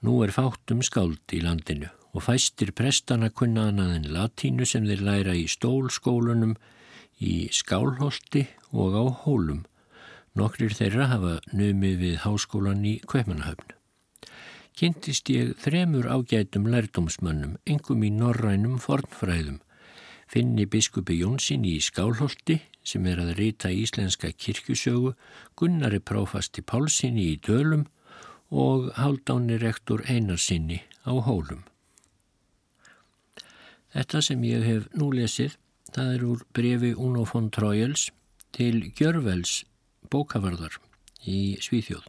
Nú 0.02 0.18
er 0.26 0.34
fátum 0.34 0.82
skáld 0.82 1.34
í 1.34 1.42
landinu 1.42 1.90
og 2.14 2.24
fæstir 2.26 2.72
prestana 2.74 3.30
kunna 3.30 3.68
annað 3.70 3.94
en 3.98 4.10
latínu 4.16 4.66
sem 4.66 4.86
þeir 4.86 5.04
læra 5.06 5.34
í 5.38 5.46
stólskólunum, 5.50 6.56
í 7.22 7.48
skálholti 7.54 8.46
og 8.72 8.94
á 8.98 9.04
hólum. 9.24 9.67
Nokkrir 10.38 10.70
þeirra 10.70 11.08
hafa 11.10 11.30
numið 11.50 11.94
við 11.98 12.18
háskólan 12.22 12.84
í 12.86 12.92
Kveipmannahöfn. 13.10 13.72
Kynntist 14.78 15.26
ég 15.34 15.56
þremur 15.58 16.06
ágætum 16.06 16.68
lærdómsmönnum, 16.70 17.56
engum 17.66 18.04
í 18.06 18.10
norrænum 18.14 18.76
fornfræðum. 18.78 19.56
Finni 20.30 20.68
biskupi 20.70 21.16
Jónsson 21.18 21.64
í 21.66 21.80
Skálholti 21.82 22.60
sem 22.86 23.08
er 23.10 23.18
að 23.24 23.32
rita 23.40 23.72
íslenska 23.74 24.30
kirkjusögu, 24.30 25.16
Gunnari 25.58 25.98
Prófasti 25.98 26.62
Pálssoni 26.62 27.24
í 27.32 27.40
Dölum 27.42 27.88
og 28.54 28.92
Haldáni 28.94 29.58
rektor 29.58 30.04
Einarsinni 30.06 30.84
á 31.02 31.18
Hólum. 31.18 31.64
Þetta 33.90 34.22
sem 34.22 34.44
ég 34.46 34.62
hef 34.62 34.86
nú 34.94 35.10
lesið, 35.16 35.58
það 35.90 36.14
er 36.14 36.28
úr 36.28 36.46
brefi 36.54 36.92
Uno 36.94 37.26
von 37.26 37.50
Troyels 37.50 38.12
til 38.54 38.92
Gjörvels 38.94 39.64
bókavarðar 40.12 40.78
í 41.28 41.58
Svíþjóð. 41.62 42.06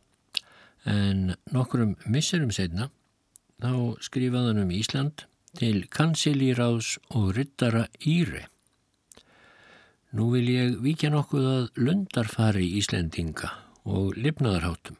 En 0.89 1.35
nokkurum 1.51 1.97
misserum 2.07 2.53
setna 2.55 2.89
þá 3.59 3.99
skrifaðan 4.03 4.63
um 4.63 4.71
Ísland 4.71 5.25
til 5.59 5.83
kansilíráðs 5.91 6.97
og 7.15 7.33
ryttara 7.37 7.87
Íre. 8.05 8.45
Nú 10.15 10.31
vil 10.33 10.47
ég 10.49 10.79
vikja 10.81 11.11
nokkuð 11.13 11.45
að 11.49 11.65
lundarfari 11.77 12.65
Íslendinga 12.79 13.51
og 13.85 14.15
lifnaðarháttum. 14.17 14.97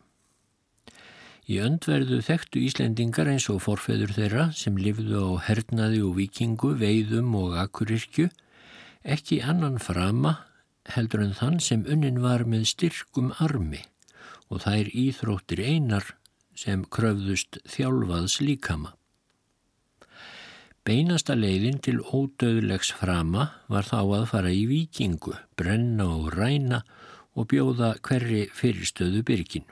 Í 1.49 1.57
öndverðu 1.65 2.19
þekktu 2.21 2.61
Íslendingar 2.61 3.29
eins 3.31 3.47
og 3.49 3.63
forfeður 3.65 4.13
þeirra 4.13 4.43
sem 4.53 4.75
lifðu 4.77 5.23
á 5.23 5.29
hernaði 5.47 6.03
og 6.05 6.19
vikingu, 6.19 6.75
veiðum 6.77 7.33
og 7.39 7.55
akkurirkju 7.63 8.27
ekki 9.01 9.39
annan 9.41 9.79
frama 9.81 10.35
heldur 10.95 11.23
en 11.23 11.35
þann 11.37 11.59
sem 11.63 11.85
unnin 11.87 12.21
var 12.23 12.45
með 12.49 12.67
styrkum 12.73 13.33
armi 13.39 13.83
og 14.49 14.63
þær 14.65 14.89
íþróttir 14.97 15.61
einar 15.61 16.13
sem 16.57 16.83
kröfðust 16.83 17.59
þjálfaðs 17.69 18.39
líkama. 18.43 18.93
Beinasta 20.87 21.35
leiðin 21.37 21.77
til 21.85 21.99
ódöðlegs 22.01 22.89
frama 22.97 23.49
var 23.69 23.85
þá 23.85 23.99
að 24.01 24.23
fara 24.31 24.51
í 24.55 24.63
vikingu, 24.69 25.35
brenna 25.59 26.07
og 26.09 26.31
ræna 26.33 26.81
og 27.37 27.49
bjóða 27.51 27.93
hverri 28.01 28.47
fyrirstöðu 28.55 29.21
byrginu. 29.27 29.69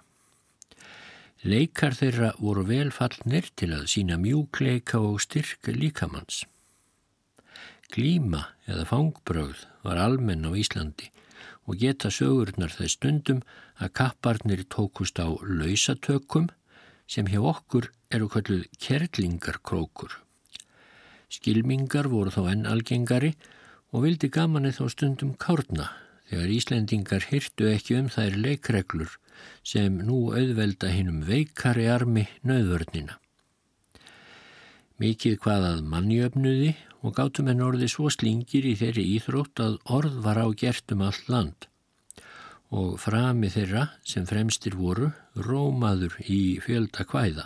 Leikar 1.48 1.96
þeirra 1.96 2.34
voru 2.42 2.66
velfallnir 2.68 3.50
til 3.56 3.72
að 3.76 3.88
sína 3.94 4.18
mjúkleika 4.22 5.00
og 5.00 5.22
styrk 5.24 5.70
líkamanns. 5.74 6.44
Glíma 7.94 8.50
eða 8.68 8.86
fangbröð 8.90 9.62
var 9.88 10.02
almenn 10.04 10.46
á 10.48 10.52
Íslandi 10.52 11.10
og 11.68 11.80
geta 11.82 12.12
sögurnar 12.14 12.72
þess 12.76 12.96
stundum 12.98 13.42
að 13.82 13.94
kapparnir 14.00 14.64
tókust 14.72 15.20
á 15.20 15.28
lausatökum 15.42 16.48
sem 17.08 17.28
hjá 17.32 17.42
okkur 17.44 17.90
eru 18.12 18.28
kalluð 18.32 18.66
kerlingarkrókur. 18.84 20.12
Skilmingar 21.32 22.08
voru 22.12 22.32
þá 22.32 22.44
enn 22.54 22.68
algengari 22.72 23.34
og 23.92 24.04
vildi 24.08 24.32
gamanið 24.32 24.80
þá 24.80 24.86
stundum 24.96 25.36
kárna 25.40 25.92
þegar 26.30 26.54
Íslendingar 26.56 27.28
hyrtu 27.32 27.70
ekki 27.72 28.00
um 28.00 28.10
þær 28.12 28.36
leikreglur 28.44 29.16
sem 29.64 30.02
nú 30.08 30.28
auðvelda 30.36 30.92
hinnum 30.92 31.24
veikari 31.28 31.88
armi 31.92 32.26
nöðvörnina. 32.48 33.20
Mikið 34.98 35.36
hvaðað 35.44 35.82
mannjöfnuði 35.92 36.72
og 37.06 37.14
gátum 37.20 37.52
en 37.52 37.60
orði 37.62 37.90
svo 37.92 38.10
slingir 38.10 38.66
í 38.66 38.74
þeirri 38.80 39.04
íþrótt 39.18 39.62
að 39.62 39.76
orð 39.94 40.16
var 40.26 40.40
á 40.42 40.48
gertum 40.58 41.04
allt 41.06 41.28
land 41.30 41.68
og 42.74 42.98
frami 43.00 43.48
þeirra 43.54 43.84
sem 44.04 44.26
fremstir 44.28 44.74
voru 44.76 45.12
rómaður 45.38 46.18
í 46.26 46.58
fjölda 46.66 47.06
hvæða. 47.08 47.46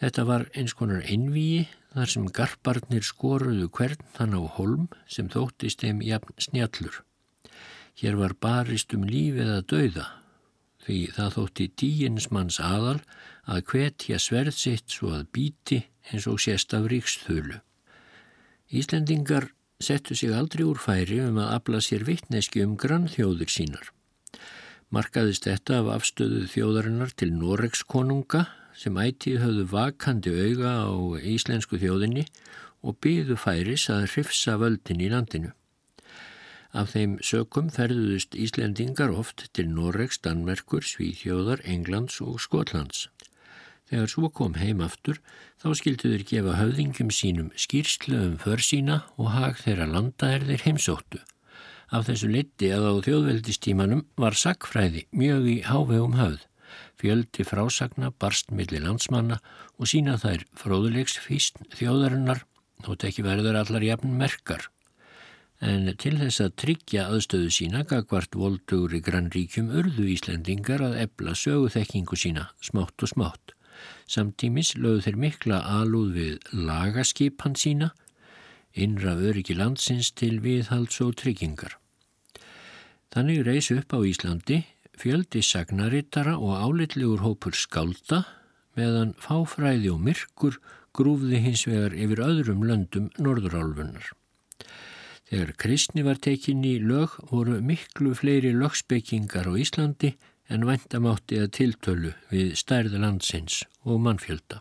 Þetta 0.00 0.24
var 0.26 0.48
eins 0.56 0.74
konar 0.74 1.04
einvíi 1.04 1.68
þar 1.92 2.10
sem 2.10 2.26
garparnir 2.38 3.04
skoruðu 3.06 3.68
hvern 3.76 4.08
þann 4.16 4.34
á 4.34 4.42
holm 4.56 4.88
sem 5.06 5.28
þóttist 5.30 5.84
þeim 5.84 6.02
jafn 6.02 6.34
snjallur. 6.48 7.02
Hér 8.00 8.18
var 8.18 8.34
barist 8.40 8.96
um 8.96 9.04
lífið 9.06 9.52
að 9.58 9.66
dauða 9.70 10.08
því 10.84 10.98
það 11.14 11.36
þótti 11.36 11.68
tíins 11.80 12.30
manns 12.34 12.58
aðal 12.60 12.98
að 13.46 13.64
hvetja 13.70 14.18
sverð 14.20 14.56
sitt 14.56 14.88
svo 14.90 15.12
að 15.16 15.28
bíti 15.36 15.80
eins 16.10 16.26
og 16.30 16.40
sérst 16.40 16.74
af 16.76 16.88
ríksþölu. 16.92 17.60
Íslendingar 18.72 19.50
settu 19.80 20.16
sig 20.16 20.32
aldrei 20.32 20.64
úr 20.64 20.80
færi 20.80 21.20
um 21.24 21.38
að 21.42 21.52
afla 21.58 21.80
sér 21.84 22.04
vittneski 22.08 22.64
um 22.64 22.76
grannþjóður 22.80 23.50
sínar. 23.52 23.90
Markaðist 24.94 25.48
þetta 25.48 25.80
af 25.82 25.90
afstöðu 25.98 26.44
þjóðarinnar 26.52 27.14
til 27.18 27.32
Noregs 27.34 27.82
konunga 27.82 28.46
sem 28.78 28.96
ætið 28.98 29.42
höfðu 29.42 29.64
vakandi 29.72 30.32
auga 30.34 30.72
á 30.86 30.92
íslensku 31.20 31.78
þjóðinni 31.82 32.24
og 32.84 32.98
byðu 33.02 33.36
færis 33.40 33.88
að 33.92 34.08
hrifsa 34.12 34.56
völdin 34.60 35.02
í 35.02 35.10
landinu. 35.12 35.52
Af 36.74 36.90
þeim 36.90 37.18
sökum 37.22 37.68
ferðuðust 37.70 38.34
Íslendingar 38.34 39.12
oft 39.14 39.46
til 39.54 39.68
Noregs, 39.70 40.18
Danmerkur, 40.18 40.82
Svíþjóðar, 40.82 41.62
Englands 41.70 42.18
og 42.20 42.40
Skotlands. 42.42 43.06
Þegar 43.90 44.10
svo 44.10 44.30
kom 44.32 44.56
heim 44.56 44.80
aftur 44.84 45.20
þá 45.62 45.68
skildu 45.78 46.10
þeir 46.12 46.24
gefa 46.30 46.56
höfðingum 46.58 47.12
sínum 47.12 47.50
skýrslu 47.58 48.16
um 48.30 48.34
för 48.40 48.62
sína 48.64 49.02
og 49.20 49.30
hag 49.34 49.60
þeirra 49.60 49.86
landa 49.90 50.30
er 50.36 50.46
þeir 50.48 50.64
heimsóttu. 50.64 51.20
Af 51.92 52.08
þessu 52.08 52.30
liti 52.32 52.72
að 52.74 52.88
á 52.88 52.92
þjóðveldistímanum 53.06 54.06
var 54.18 54.38
sakfræði 54.40 55.04
mjög 55.12 55.48
í 55.52 55.56
hávegum 55.68 56.16
höfð. 56.18 56.42
Fjöldi 56.98 57.44
frásagna 57.46 58.10
barst 58.10 58.50
millir 58.50 58.82
landsmanna 58.82 59.38
og 59.78 59.90
sína 59.90 60.16
þær 60.18 60.46
fróðulegs 60.58 61.20
físn 61.20 61.68
þjóðarinnar 61.76 62.46
þótt 62.86 63.10
ekki 63.10 63.26
verður 63.26 63.60
allar 63.60 63.84
jafn 63.84 64.16
merkar 64.18 64.70
en 65.64 65.88
til 66.00 66.16
þess 66.18 66.42
að 66.44 66.56
tryggja 66.60 67.06
aðstöðu 67.08 67.50
sína 67.56 67.84
gagvart 67.88 68.36
voldugur 68.36 68.94
í 68.96 69.00
grannríkjum 69.04 69.70
urðu 69.78 70.08
Íslendingar 70.12 70.82
að 70.84 70.98
ebla 71.06 71.34
söguþekkingu 71.38 72.18
sína 72.18 72.50
smátt 72.60 73.04
og 73.04 73.12
smátt. 73.12 73.54
Samtímis 74.10 74.74
lögðu 74.76 75.04
þeir 75.06 75.18
mikla 75.24 75.60
alúð 75.80 76.10
við 76.18 76.50
lagaskipan 76.52 77.56
sína, 77.58 77.92
innra 78.74 79.14
öryggi 79.16 79.56
landsins 79.56 80.10
til 80.12 80.38
viðhalds 80.44 81.00
og 81.04 81.14
tryggingar. 81.20 81.78
Þannig 83.14 83.44
reys 83.46 83.70
upp 83.70 83.94
á 83.94 83.98
Íslandi 84.02 84.64
fjöldi 84.98 85.42
sagnarittara 85.42 86.34
og 86.38 86.58
álitlegur 86.58 87.22
hópur 87.22 87.54
skálda 87.54 88.24
meðan 88.78 89.14
fáfræði 89.22 89.92
og 89.94 90.02
myrkur 90.02 90.58
grúfði 90.94 91.40
hins 91.42 91.64
vegar 91.68 91.94
yfir 91.94 92.22
öðrum 92.26 92.66
löndum 92.66 93.10
norðurálfunar. 93.18 94.12
Þegar 95.30 95.54
kristni 95.58 96.04
var 96.06 96.20
tekinni 96.22 96.76
í 96.76 96.82
lög 96.84 97.16
voru 97.30 97.60
miklu 97.64 98.12
fleiri 98.18 98.52
lögspekingar 98.54 99.48
á 99.50 99.52
Íslandi 99.58 100.14
en 100.52 100.66
vantamátti 100.68 101.38
að 101.40 101.52
tiltölu 101.58 102.12
við 102.30 102.54
stærða 102.60 103.00
landsins 103.00 103.62
og 103.84 104.02
mannfjölda. 104.04 104.60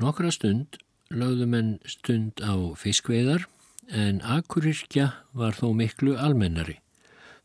Nokkra 0.00 0.30
stund 0.34 0.78
lögðum 1.10 1.56
en 1.58 1.72
stund 1.90 2.38
á 2.38 2.54
fiskveidar 2.78 3.48
en 3.90 4.20
akurirkja 4.22 5.10
var 5.34 5.56
þó 5.58 5.72
miklu 5.74 6.14
almennari 6.14 6.78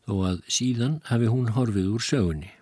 þó 0.06 0.14
að 0.28 0.44
síðan 0.46 1.00
hafi 1.10 1.26
hún 1.32 1.50
horfið 1.56 1.90
úr 1.96 2.04
sögunni. 2.06 2.52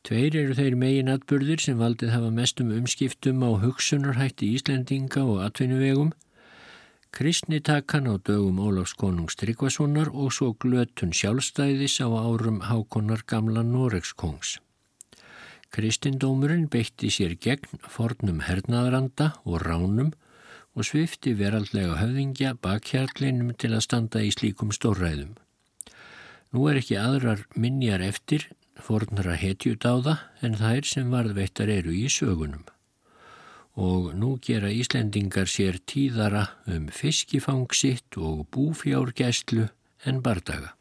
Tveir 0.00 0.36
eru 0.40 0.56
þeir 0.56 0.78
megin 0.80 1.12
atbyrðir 1.12 1.60
sem 1.60 1.76
valdið 1.76 2.14
hafa 2.14 2.30
mestum 2.32 2.70
umskiptum 2.72 3.42
á 3.44 3.50
hugsunarhætti 3.60 4.48
Íslendinga 4.56 5.26
og 5.28 5.42
atvinnuvegum 5.44 6.14
kristnitakan 7.10 8.06
á 8.06 8.14
dögum 8.22 8.58
Ólafs 8.62 8.94
konungs 8.94 9.36
Tryggvasonar 9.36 10.08
og 10.14 10.32
svo 10.32 10.54
glötun 10.54 11.12
sjálfstæðis 11.12 11.98
á 12.00 12.08
árum 12.08 12.62
Hákonar 12.68 13.22
gamla 13.26 13.62
Noregs 13.62 14.12
kongs. 14.14 14.58
Kristindómurinn 15.70 16.68
beitti 16.70 17.10
sér 17.10 17.36
gegn 17.38 17.82
fornum 17.86 18.40
hernaðaranda 18.46 19.34
og 19.44 19.62
ránum 19.66 20.10
og 20.74 20.86
svifti 20.86 21.34
veraldlega 21.38 21.98
höfðingja 22.00 22.56
bakhjarlinum 22.62 23.54
til 23.58 23.74
að 23.74 23.86
standa 23.86 24.22
í 24.22 24.32
slíkum 24.34 24.74
stórræðum. 24.74 25.36
Nú 26.50 26.66
er 26.70 26.80
ekki 26.80 26.98
aðrar 26.98 27.46
minjar 27.54 28.02
eftir 28.02 28.48
fornra 28.80 29.36
hetjudáða 29.38 30.18
en 30.42 30.58
þær 30.58 30.86
sem 30.94 31.10
varðveittar 31.12 31.70
eru 31.70 31.94
í 31.94 32.06
sögunum 32.10 32.66
og 33.78 34.14
nú 34.18 34.36
gera 34.42 34.70
Íslendingar 34.72 35.48
sér 35.50 35.78
tíðara 35.86 36.46
um 36.66 36.88
fiskifangsitt 36.88 38.18
og 38.18 38.48
búfjárgæslu 38.50 39.68
en 40.06 40.22
bardaga. 40.22 40.74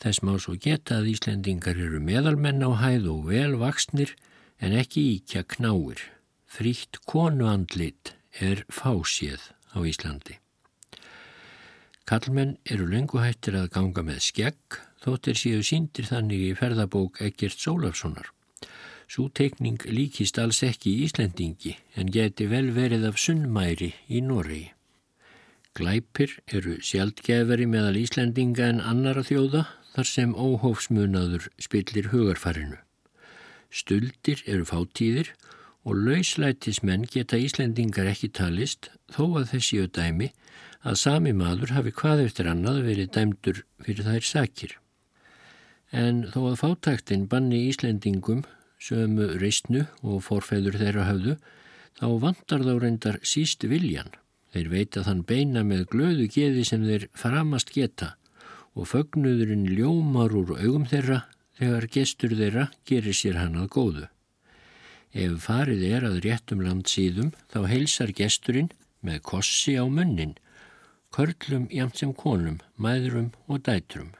Þess 0.00 0.22
má 0.24 0.36
svo 0.40 0.56
geta 0.56 1.00
að 1.00 1.10
Íslendingar 1.14 1.76
eru 1.76 2.00
meðalmenn 2.00 2.64
á 2.64 2.70
hæð 2.80 3.08
og 3.12 3.26
velvaksnir 3.28 4.14
en 4.60 4.76
ekki 4.76 5.02
íkja 5.16 5.44
knáir. 5.44 6.00
Frítt 6.50 7.00
konuandlit 7.06 8.14
er 8.40 8.64
fásið 8.72 9.52
á 9.76 9.78
Íslandi. 9.84 10.40
Kallmenn 12.08 12.56
eru 12.64 12.88
lenguhættir 12.90 13.54
að 13.60 13.70
ganga 13.76 14.02
með 14.02 14.24
skegg 14.24 14.80
þóttir 15.04 15.38
séu 15.38 15.60
síndir 15.62 16.08
þannig 16.08 16.48
í 16.48 16.56
ferðabók 16.58 17.20
Egert 17.22 17.60
Sólafssonar. 17.60 18.32
Sú 19.10 19.26
teikning 19.34 19.80
líkist 19.90 20.38
alls 20.38 20.60
ekki 20.62 20.92
í 20.92 21.06
Íslendingi 21.08 21.72
en 21.98 22.12
geti 22.14 22.46
vel 22.46 22.68
verið 22.76 23.08
af 23.08 23.16
sunnmæri 23.18 23.88
í 24.06 24.20
Noregi. 24.22 24.68
Glæpir 25.74 26.36
eru 26.46 26.76
sjaldgefari 26.78 27.66
meðal 27.66 27.98
Íslendinga 27.98 28.68
en 28.70 28.78
annara 28.92 29.24
þjóða 29.26 29.64
þar 29.96 30.08
sem 30.10 30.34
óhófsmunaður 30.34 31.48
spillir 31.58 32.10
hugarfarinu. 32.12 32.78
Stuldir 33.70 34.44
eru 34.46 34.68
fátíðir 34.70 35.32
og 35.82 35.98
lauslætismenn 36.06 37.08
geta 37.10 37.38
Íslendingar 37.38 38.12
ekki 38.12 38.30
talist 38.38 38.92
þó 39.10 39.24
að 39.40 39.50
þessi 39.56 39.82
auðdæmi 39.82 40.30
að 40.86 41.00
sami 41.02 41.34
maður 41.34 41.74
hafi 41.80 41.96
hvað 41.98 42.24
eftir 42.28 42.52
annað 42.54 42.80
verið 42.86 43.12
dæmdur 43.18 43.60
fyrir 43.82 44.06
þær 44.06 44.30
sakir. 44.30 44.78
En 45.90 46.28
þó 46.30 46.52
að 46.52 46.58
fátaktinn 46.62 47.26
banni 47.26 47.64
Íslendingum 47.72 48.46
sömu 48.80 49.34
reysnu 49.40 49.84
og 50.02 50.22
forfeður 50.26 50.78
þeirra 50.80 51.06
hafðu, 51.08 51.36
þá 52.00 52.06
vantar 52.24 52.64
þá 52.64 52.72
reyndar 52.80 53.20
síst 53.22 53.66
viljan. 53.68 54.10
Þeir 54.50 54.70
veita 54.72 55.04
þann 55.06 55.24
beina 55.28 55.62
með 55.66 55.84
glöðu 55.92 56.26
geði 56.32 56.64
sem 56.66 56.86
þeir 56.88 57.06
framast 57.14 57.70
geta 57.74 58.14
og 58.74 58.88
fögnuðurinn 58.90 59.68
ljómar 59.76 60.32
úr 60.34 60.56
augum 60.58 60.86
þeirra 60.90 61.24
þegar 61.58 61.86
gestur 61.94 62.34
þeirra 62.38 62.66
gerir 62.88 63.16
sér 63.16 63.38
hann 63.38 63.58
að 63.60 63.70
góðu. 63.76 64.06
Ef 65.10 65.40
farið 65.46 65.82
er 65.90 66.06
að 66.06 66.20
réttum 66.24 66.62
land 66.62 66.86
síðum 66.90 67.32
þá 67.50 67.60
heilsar 67.70 68.14
gesturinn 68.14 68.70
með 69.06 69.22
kossi 69.26 69.74
á 69.78 69.84
munnin 69.86 70.36
körlum 71.10 71.66
jamt 71.74 71.98
sem 71.98 72.12
konum, 72.14 72.60
mæðrum 72.78 73.32
og 73.50 73.64
dætrum. 73.66 74.12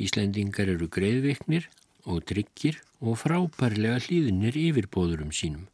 Íslendingar 0.00 0.70
eru 0.72 0.88
greiðviknir 0.88 1.68
og 2.08 2.24
tryggir 2.28 2.80
og 3.04 3.20
frábærlega 3.20 4.00
hlýðinir 4.06 4.56
yfirbóðurum 4.58 5.32
sínum. 5.34 5.66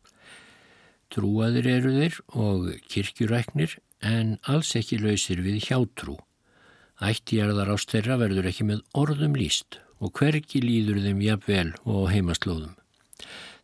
Trúaðir 1.11 1.67
eru 1.67 1.93
þeir 1.97 2.19
og 2.39 2.67
kirkjuræknir 2.91 3.77
en 4.07 4.37
alls 4.51 4.75
ekki 4.79 5.01
lausir 5.03 5.43
við 5.43 5.65
hjátrú. 5.69 6.17
Ættjarðar 7.01 7.73
ástæra 7.75 8.19
verður 8.21 8.51
ekki 8.51 8.67
með 8.69 8.85
orðum 8.97 9.35
líst 9.39 9.81
og 10.01 10.15
hverki 10.17 10.63
líður 10.65 11.01
þeim 11.05 11.25
jafnvel 11.25 11.71
og 11.85 12.11
heimaslóðum. 12.13 12.77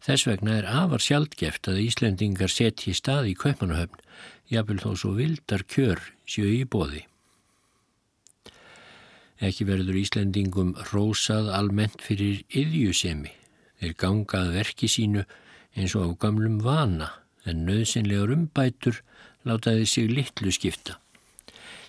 Þess 0.07 0.27
vegna 0.29 0.59
er 0.61 0.69
afar 0.69 1.03
sjaldgeft 1.03 1.71
að 1.71 1.83
Íslendingar 1.87 2.53
setji 2.53 2.95
stað 2.95 3.31
í 3.33 3.37
Kaupanahöfn 3.39 4.03
jafnvel 4.53 4.79
þó 4.83 4.91
svo 4.95 5.15
vildar 5.17 5.65
kjör 5.67 6.03
sjö 6.29 6.47
í 6.51 6.65
bóði. 6.69 7.07
Ekki 9.43 9.67
verður 9.69 9.99
Íslendingum 10.01 10.77
rósað 10.93 11.51
almennt 11.53 12.01
fyrir 12.05 12.45
yðjusemi. 12.49 13.35
Þeir 13.81 13.95
gangað 14.01 14.53
verki 14.57 14.89
sínu 14.89 15.25
eins 15.77 15.95
og 15.99 16.09
á 16.09 16.11
gamlum 16.27 16.61
vana 16.65 17.11
en 17.47 17.67
nöðsynlegar 17.69 18.33
umbætur 18.35 19.03
látaði 19.47 19.87
sig 19.87 20.09
litlu 20.11 20.53
skipta. 20.55 20.97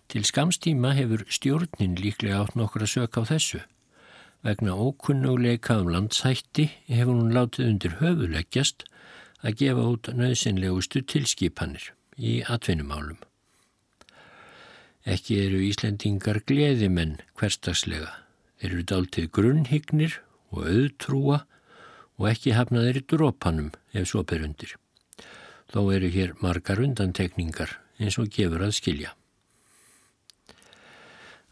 Til 0.07 0.23
skamstíma 0.23 0.93
hefur 0.95 1.25
stjórnin 1.27 1.97
líklega 1.99 2.43
átt 2.43 2.55
nokkra 2.55 2.87
sök 2.87 3.17
á 3.19 3.23
þessu. 3.27 3.59
Vegna 4.45 4.75
ókunnuleika 4.77 5.79
um 5.81 5.89
landshætti 5.91 6.69
hefur 6.87 7.15
hún 7.17 7.33
látið 7.35 7.71
undir 7.71 7.97
höfuleggjast 8.01 8.85
að 9.43 9.57
gefa 9.63 9.87
út 9.93 10.11
nöðsynlegustu 10.13 11.01
tilskipanir 11.03 11.91
í 12.17 12.39
atvinnumálum. 12.47 13.19
Ekki 15.07 15.37
eru 15.45 15.59
Íslendingar 15.63 16.41
gleðimenn 16.47 17.19
hverstagslega. 17.39 18.09
Þeir 18.59 18.71
eru 18.71 18.87
dáltið 18.91 19.29
grunnhygnir 19.35 20.17
og 20.51 20.65
auðtrúa 20.67 21.37
og 22.17 22.29
ekki 22.31 22.55
hafnaðir 22.57 23.01
í 23.01 23.05
drópanum 23.05 23.71
ef 23.93 24.09
svo 24.09 24.23
berundir. 24.27 24.73
Þó 25.67 25.81
eru 25.93 26.09
hér 26.11 26.33
margar 26.41 26.81
undantekningar 26.81 27.77
eins 27.99 28.17
og 28.21 28.31
gefur 28.33 28.63
að 28.65 28.75
skilja. 28.77 29.13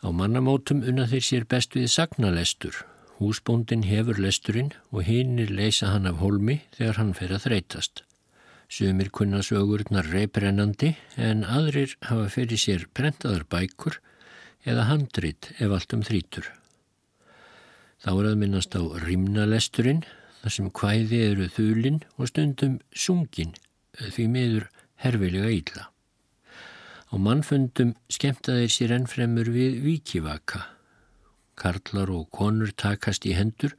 Á 0.06 0.08
mannamótum 0.14 0.84
unna 0.86 1.08
þeir 1.10 1.26
sér 1.26 1.46
best 1.50 1.76
við 1.78 1.90
sagnalestur. 1.90 2.76
Húsbóndin 3.18 3.86
hefur 3.88 4.20
lesturinn 4.20 4.74
og 4.92 5.06
hinnir 5.08 5.50
leysa 5.50 5.94
hann 5.94 6.10
af 6.10 6.20
holmi 6.20 6.60
þegar 6.76 7.00
hann 7.00 7.14
fer 7.18 7.32
að 7.34 7.48
þreytast. 7.48 8.04
Sumir 8.70 9.10
kunna 9.14 9.42
sögurnar 9.46 10.08
reybrennandi 10.10 10.96
en 11.22 11.46
aðrir 11.46 11.96
hafa 12.10 12.28
fyrir 12.34 12.60
sér 12.60 12.86
prentaðar 12.98 13.46
bækur 13.50 14.00
eða 14.66 14.88
handrit 14.90 15.52
ef 15.60 15.72
allt 15.72 15.94
um 15.96 16.04
þrítur. 16.06 16.50
Þá 18.02 18.12
er 18.12 18.30
að 18.32 18.40
minnast 18.42 18.76
á 18.78 18.82
rimnalesturinn 19.06 20.04
þar 20.46 20.54
sem 20.54 20.70
hvæði 20.78 21.20
eru 21.26 21.50
þulinn 21.50 22.04
og 22.20 22.30
stundum 22.30 22.78
sungin 22.94 23.56
því 23.98 24.26
miður 24.30 24.68
herfilega 25.02 25.50
ílla. 25.50 25.88
Á 27.10 27.16
mannfundum 27.18 27.96
skemmtaðir 28.14 28.70
sér 28.70 28.94
ennfremur 29.00 29.50
við 29.50 29.80
vikivaka. 29.82 30.62
Karlar 31.58 32.12
og 32.14 32.30
konur 32.30 32.70
takast 32.78 33.26
í 33.26 33.34
hendur 33.34 33.74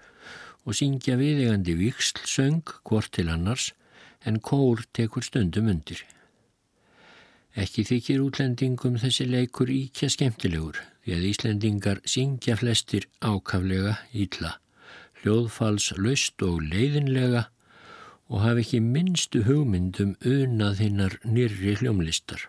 og 0.67 0.75
syngja 0.75 1.15
viðegandi 1.21 1.77
vikslsöng 1.79 2.65
hvort 2.83 3.15
til 3.15 3.31
annars 3.31 3.71
en 4.27 4.43
kór 4.43 4.83
tekur 4.91 5.23
stundum 5.23 5.71
undir. 5.71 6.03
Ekki 7.55 7.87
þykir 7.89 8.27
útlendingum 8.27 8.99
þessi 9.01 9.31
leikur 9.31 9.71
íkja 9.71 10.11
skemmtilegur 10.13 10.83
því 11.07 11.15
að 11.15 11.27
Íslendingar 11.31 12.03
syngja 12.03 12.57
flestir 12.59 13.07
ákaflega 13.23 14.01
ítla, 14.11 14.57
hljóðfals 15.23 15.93
laust 15.99 16.43
og 16.47 16.61
leiðinlega 16.63 17.47
og 18.27 18.43
hafi 18.43 18.65
ekki 18.65 18.81
minnstu 18.83 19.45
hugmyndum 19.47 20.17
unað 20.27 20.83
hinnar 20.83 21.19
nýrri 21.25 21.77
hljómlistar. 21.81 22.49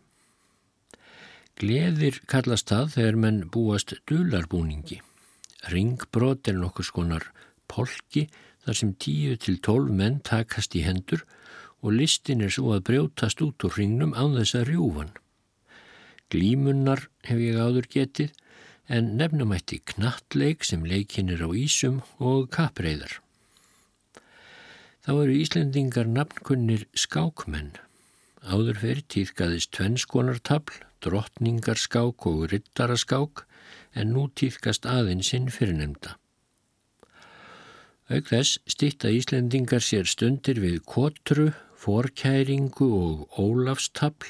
Gleðir 1.58 2.20
kallast 2.30 2.70
það 2.70 2.92
þegar 2.96 3.20
menn 3.24 3.40
búast 3.54 3.94
dularbúningi. 4.10 5.00
Ringbrot 5.74 6.50
er 6.50 6.58
nokkur 6.58 6.86
skonar 6.86 7.30
polki 7.70 8.28
þar 8.66 8.78
sem 8.78 8.94
10-12 8.94 9.94
menn 10.00 10.20
takast 10.26 10.76
í 10.78 10.84
hendur 10.86 11.24
og 11.82 11.94
listin 11.94 12.44
er 12.46 12.54
svo 12.54 12.74
að 12.76 12.86
brjótast 12.90 13.42
út 13.46 13.66
úr 13.66 13.78
hringnum 13.78 14.14
án 14.18 14.36
þess 14.38 14.58
að 14.60 14.70
rjúfan. 14.72 15.14
Glímunnar 16.34 17.08
hef 17.28 17.40
ég 17.40 17.58
áður 17.62 17.88
getið 17.94 18.34
en 18.88 19.16
nefnumætti 19.20 19.82
knattleik 19.92 20.64
sem 20.64 20.86
leikinir 20.88 21.44
á 21.44 21.50
Ísum 21.52 22.02
og 22.20 22.50
kapreidar. 22.56 23.20
Þá 25.04 25.12
eru 25.24 25.36
Íslendingar 25.40 26.08
nafnkunnir 26.12 26.88
skákmenn. 26.96 27.76
Áður 28.48 28.80
fyrir 28.84 29.04
týðkaðist 29.12 29.74
tvennskolartabl, 29.76 30.82
drottningarskák 31.04 32.28
og 32.28 32.48
rittaraskák 32.52 33.44
en 33.96 34.14
nú 34.16 34.28
týðkast 34.40 34.88
aðinsinn 34.88 35.52
fyrirnemda. 35.52 36.16
Auk 38.08 38.30
þess 38.32 38.60
stýtta 38.72 39.12
Íslendingar 39.12 39.84
sér 39.84 40.08
stundir 40.08 40.62
við 40.64 40.80
kotru, 40.88 41.50
forkæringu 41.76 42.88
og 42.88 43.40
ólafstafl 43.40 44.30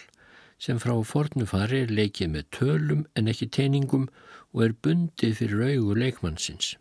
sem 0.58 0.80
frá 0.82 0.96
fornufari 1.06 1.84
er 1.86 1.94
leikið 1.94 2.32
með 2.34 2.48
tölum 2.58 3.04
en 3.16 3.30
ekki 3.30 3.48
teiningum 3.54 4.08
og 4.54 4.64
er 4.66 4.76
bundið 4.84 5.40
fyrir 5.42 5.64
augu 5.70 5.96
leikmannsins. 5.98 6.76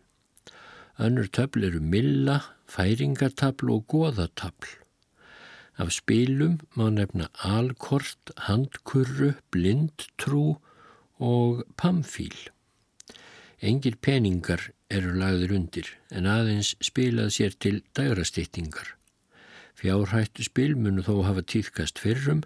Önnur 0.97 1.29
töfl 1.29 1.67
eru 1.67 1.79
milla, 1.79 2.41
færingartafl 2.65 3.69
og 3.75 3.85
goðatafl. 3.91 4.69
Af 5.77 5.91
spilum 5.93 6.57
má 6.73 6.89
nefna 6.89 7.27
alkort, 7.45 8.31
handkurru, 8.47 9.35
blindtrú 9.53 10.57
og 11.19 11.63
pamfíl. 11.77 12.49
Engir 13.61 13.95
peningar 14.01 14.71
eru 14.89 15.13
lagður 15.13 15.53
undir 15.57 15.87
en 16.09 16.25
aðeins 16.29 16.75
spilað 16.81 17.33
sér 17.37 17.53
til 17.61 17.83
dagrastýttingar. 17.97 18.95
Fjárhættu 19.77 20.45
spil 20.45 20.73
munu 20.77 21.03
þó 21.05 21.21
hafa 21.27 21.45
týðkast 21.45 22.01
fyrrum 22.01 22.41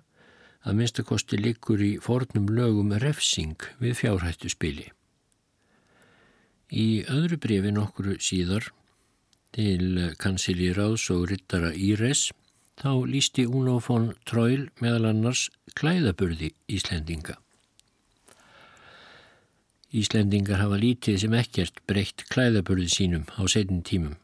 að 0.67 0.77
minnstakosti 0.79 1.39
likur 1.39 1.79
í 1.79 1.93
fornum 2.03 2.49
lögum 2.51 2.91
refsing 2.99 3.63
við 3.79 4.01
fjárhættu 4.03 4.51
spili. 4.51 4.91
Í 6.71 7.03
öðru 7.12 7.36
brefi 7.43 7.71
nokkru 7.75 8.15
síðar 8.23 8.69
til 9.51 10.13
kansilí 10.21 10.69
Ráðs 10.71 11.10
og 11.12 11.25
Rittara 11.27 11.73
Íres 11.75 12.29
þá 12.79 13.03
lísti 13.12 13.43
Uno 13.43 13.81
von 13.84 14.13
Tróil 14.23 14.69
meðal 14.79 15.10
annars 15.12 15.49
klæðaburði 15.75 16.53
Íslendinga. 16.71 17.36
Íslendingar 19.91 20.62
hafa 20.63 20.79
lítið 20.79 21.17
sem 21.25 21.36
ekkert 21.36 21.81
breytt 21.91 22.23
klæðaburði 22.31 22.88
sínum 22.88 23.27
á 23.36 23.43
setin 23.51 23.84
tímum. 23.84 24.15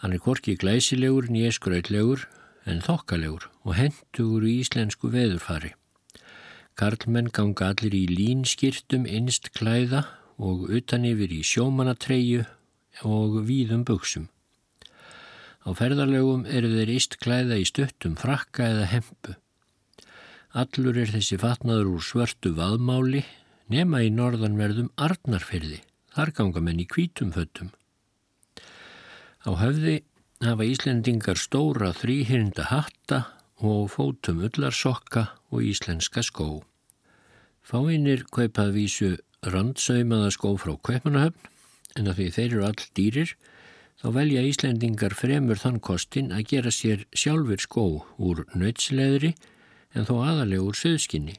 Hann 0.00 0.14
er 0.16 0.22
korki 0.24 0.56
glæsilegur, 0.56 1.28
nýjeskrautlegur 1.28 2.24
en 2.64 2.80
þokkalegur 2.80 3.50
og 3.66 3.76
hendugur 3.76 4.46
í 4.48 4.62
íslensku 4.62 5.12
veðurfari. 5.12 5.74
Karlmenn 6.78 7.28
ganga 7.34 7.74
allir 7.74 7.92
í 7.92 8.06
línskirtum 8.08 9.04
innst 9.04 9.50
klæða 9.52 10.06
og 10.38 10.68
utan 10.70 11.04
yfir 11.08 11.34
í 11.34 11.42
sjómanatreyu 11.46 12.44
og 13.06 13.42
víðum 13.48 13.84
buksum. 13.86 14.28
Á 15.66 15.74
ferðarlegum 15.76 16.46
eru 16.46 16.70
þeir 16.72 16.94
íst 16.94 17.18
klæða 17.20 17.58
í 17.60 17.66
stuttum 17.68 18.14
frakka 18.16 18.70
eða 18.72 18.86
hempu. 18.94 19.34
Allur 20.56 20.96
er 20.96 21.10
þessi 21.12 21.36
fatnaður 21.42 21.90
úr 21.96 22.04
svörtu 22.06 22.54
vaðmáli 22.56 23.24
nema 23.68 24.00
í 24.06 24.12
norðanverðum 24.14 24.88
Arnarferði. 24.96 25.82
Þar 26.14 26.32
ganga 26.38 26.62
menn 26.64 26.80
í 26.80 26.86
kvítum 26.88 27.34
föttum. 27.34 27.68
Á 29.44 29.50
höfði 29.60 30.00
hafa 30.42 30.66
Íslendingar 30.66 31.38
stóra 31.38 31.92
þrýhyrnda 31.94 32.70
hatta 32.70 33.20
og 33.58 33.90
fótum 33.92 34.40
ullarsokka 34.46 35.28
og 35.52 35.66
íslenska 35.66 36.24
skó. 36.24 36.62
Fáinir 37.60 38.24
kaupað 38.32 38.72
vísu 38.78 39.10
randsaumaða 39.46 40.32
skó 40.34 40.56
frá 40.58 40.74
Kaupanahöfn 40.82 41.54
en 41.98 42.10
að 42.10 42.18
því 42.18 42.28
þeir 42.36 42.48
eru 42.48 42.64
all 42.68 42.88
dýrir 42.98 43.34
þá 43.98 44.08
velja 44.14 44.46
Íslendingar 44.46 45.14
fremur 45.18 45.58
þann 45.58 45.78
kostin 45.82 46.32
að 46.34 46.48
gera 46.52 46.72
sér 46.74 47.04
sjálfur 47.14 47.62
skó 47.62 47.84
úr 48.18 48.44
nöytsleðri 48.54 49.34
en 49.94 50.06
þó 50.06 50.18
aðalega 50.22 50.66
úr 50.68 50.78
söðskinni. 50.78 51.38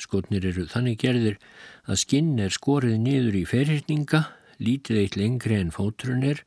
Skotnir 0.00 0.46
eru 0.48 0.64
þannig 0.70 1.02
gerðir 1.02 1.36
að 1.84 2.00
skinn 2.02 2.32
er 2.40 2.54
skorið 2.54 2.96
niður 3.02 3.36
í 3.36 3.44
ferhyrninga, 3.50 4.22
lítið 4.62 5.02
eitt 5.02 5.18
lengri 5.20 5.58
en 5.58 5.74
fótrun 5.74 6.24
er, 6.24 6.40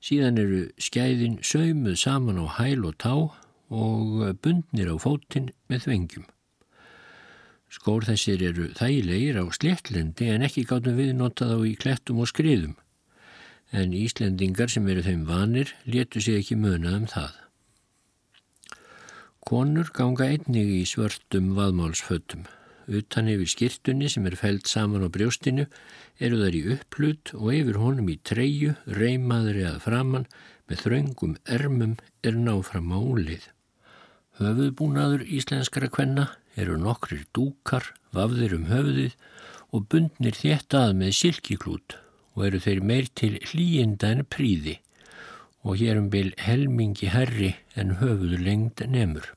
síðan 0.00 0.38
eru 0.38 0.62
skæðin 0.78 1.40
sömuð 1.42 1.98
saman 2.04 2.40
á 2.40 2.46
hæl 2.60 2.86
og 2.86 2.96
tá 3.02 3.14
og 3.16 4.40
bundnir 4.44 4.92
á 4.92 4.96
fótinn 5.02 5.50
með 5.66 5.88
þvengjum. 5.88 6.30
Skór 7.76 8.06
þessir 8.08 8.40
eru 8.40 8.70
þægilegir 8.72 9.36
á 9.36 9.44
sléttlendi 9.52 10.30
en 10.32 10.44
ekki 10.46 10.64
gátum 10.64 10.96
við 10.96 11.12
notað 11.18 11.52
á 11.52 11.58
í 11.68 11.74
klettum 11.76 12.22
og 12.24 12.30
skriðum. 12.30 12.72
En 13.76 13.92
Íslendingar 13.92 14.72
sem 14.72 14.86
eru 14.88 15.02
þeim 15.04 15.26
vanir 15.28 15.74
letu 15.84 16.22
sig 16.24 16.38
ekki 16.40 16.56
munað 16.56 16.96
um 17.02 17.08
það. 17.10 17.34
Konur 19.46 19.90
ganga 19.94 20.30
einnig 20.32 20.70
í 20.72 20.84
svörtum 20.88 21.52
vaðmálsfötum. 21.58 22.46
Utan 22.86 23.28
yfir 23.28 23.50
skirtunni 23.50 24.08
sem 24.10 24.24
er 24.30 24.38
fælt 24.40 24.70
saman 24.70 25.04
á 25.04 25.12
brjóstinu 25.12 25.66
eru 26.22 26.40
þær 26.40 26.56
í 26.56 26.62
upplut 26.78 27.34
og 27.34 27.52
yfir 27.58 27.78
honum 27.82 28.08
í 28.10 28.16
treyu, 28.24 28.72
reymaðri 28.86 29.66
að 29.68 29.82
framann 29.84 30.26
með 30.70 30.82
þraungum 30.86 31.36
ermum 31.58 31.94
er 32.26 32.40
náfram 32.40 32.90
á 32.94 32.98
úlið. 32.98 33.44
Höfuðbúnaður 34.40 35.26
íslenskara 35.28 35.92
kvenna 35.92 36.30
eru 36.56 36.76
nokkrir 36.80 37.26
dúkar, 37.36 37.92
vafðir 38.16 38.56
um 38.56 38.66
höfuðið 38.70 39.14
og 39.76 39.86
bundnir 39.92 40.36
þétt 40.36 40.76
að 40.78 40.92
með 41.02 41.14
silkiklút 41.20 41.96
og 42.36 42.44
eru 42.48 42.60
þeir 42.64 42.82
meir 42.90 43.08
til 43.18 43.34
hlýjinda 43.50 44.12
en 44.14 44.24
príði 44.28 44.78
og 45.66 45.80
hér 45.80 45.98
um 46.00 46.08
byl 46.12 46.30
helmingi 46.38 47.10
herri 47.10 47.56
en 47.74 47.96
höfuðu 48.00 48.38
lengd 48.40 48.84
nemur. 48.92 49.32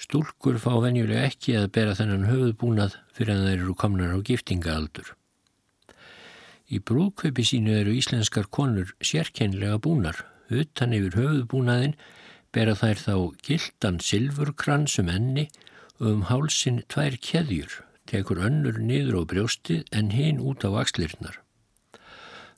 Stúlkur 0.00 0.56
fá 0.58 0.72
venjulega 0.82 1.28
ekki 1.28 1.54
að 1.60 1.70
bera 1.76 1.96
þennan 1.96 2.28
höfuðbúnað 2.30 2.96
fyrir 3.14 3.36
að 3.36 3.46
þeir 3.46 3.64
eru 3.64 3.74
komnar 3.78 4.14
á 4.16 4.18
giftingaaldur. 4.24 5.12
Í 6.70 6.78
brúðkaupi 6.86 7.44
sínu 7.46 7.74
eru 7.80 7.92
íslenskar 7.98 8.46
konur 8.48 8.92
sérkennlega 9.02 9.80
búnar. 9.82 10.16
Utan 10.50 10.94
yfir 10.94 11.18
höfuðbúnaðin 11.18 11.96
bera 12.54 12.76
þær 12.78 13.02
þá 13.04 13.14
gildan 13.46 13.98
silfurkrans 14.02 14.96
um 15.02 15.10
enni 15.12 15.48
um 16.00 16.24
hálsin 16.30 16.80
tvær 16.88 17.18
keðjur, 17.20 17.82
tekur 18.08 18.40
önnur 18.40 18.80
niður 18.80 19.20
á 19.20 19.22
brjóstið 19.28 19.84
en 19.92 20.10
hinn 20.14 20.40
út 20.40 20.64
á 20.64 20.72
axlirnar. 20.80 21.36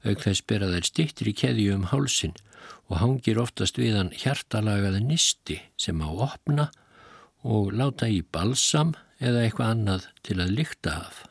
Auk 0.06 0.22
þess 0.22 0.46
bera 0.46 0.70
þær 0.70 0.86
stittir 0.86 1.30
í 1.30 1.34
keðju 1.36 1.74
um 1.76 1.88
hálsin 1.90 2.36
og 2.88 3.00
hangir 3.02 3.40
oftast 3.42 3.78
við 3.78 3.98
hann 3.98 4.14
hjartalagaði 4.14 5.02
nisti 5.04 5.58
sem 5.78 5.98
á 6.02 6.10
opna 6.10 6.70
og 7.42 7.74
láta 7.74 8.06
í 8.06 8.22
balsam 8.22 8.94
eða 9.18 9.44
eitthvað 9.44 9.74
annað 9.74 10.08
til 10.22 10.38
að 10.42 10.54
lykta 10.58 10.96
af. 11.06 11.24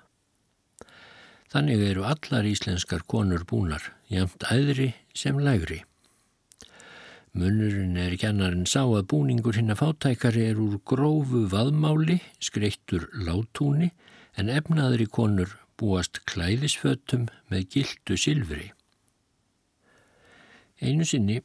Þannig 1.52 1.84
eru 1.84 2.06
allar 2.08 2.48
íslenskar 2.48 3.04
konur 3.08 3.44
búnar, 3.48 3.84
jæmt 4.08 4.44
æðri 4.48 4.94
sem 5.16 5.40
lægri. 5.40 5.82
Munurinn 7.32 7.96
er 7.96 8.18
kennarinn 8.20 8.68
sá 8.68 8.84
að 8.84 9.08
búningur 9.14 9.56
hinn 9.56 9.72
að 9.72 9.86
fátækari 9.86 10.50
er 10.50 10.60
úr 10.60 10.82
grófu 10.86 11.46
vaðmáli, 11.52 12.20
skreittur 12.44 13.08
látúni, 13.28 13.94
en 14.36 14.52
efnaðri 14.52 15.08
konur 15.08 15.56
búast 15.80 16.20
klæðisfötum 16.28 17.30
með 17.52 17.68
gildu 17.76 18.20
silfri. 18.20 18.72
Einu 20.82 21.06
sinni 21.06 21.40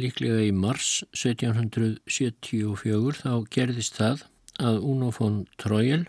Líklega 0.00 0.46
í 0.46 0.52
mars 0.56 1.02
1774 1.12 3.18
þá 3.18 3.32
gerðist 3.52 3.98
það 3.98 4.22
að 4.64 4.78
Uno 4.88 5.10
von 5.12 5.42
Trojel 5.60 6.06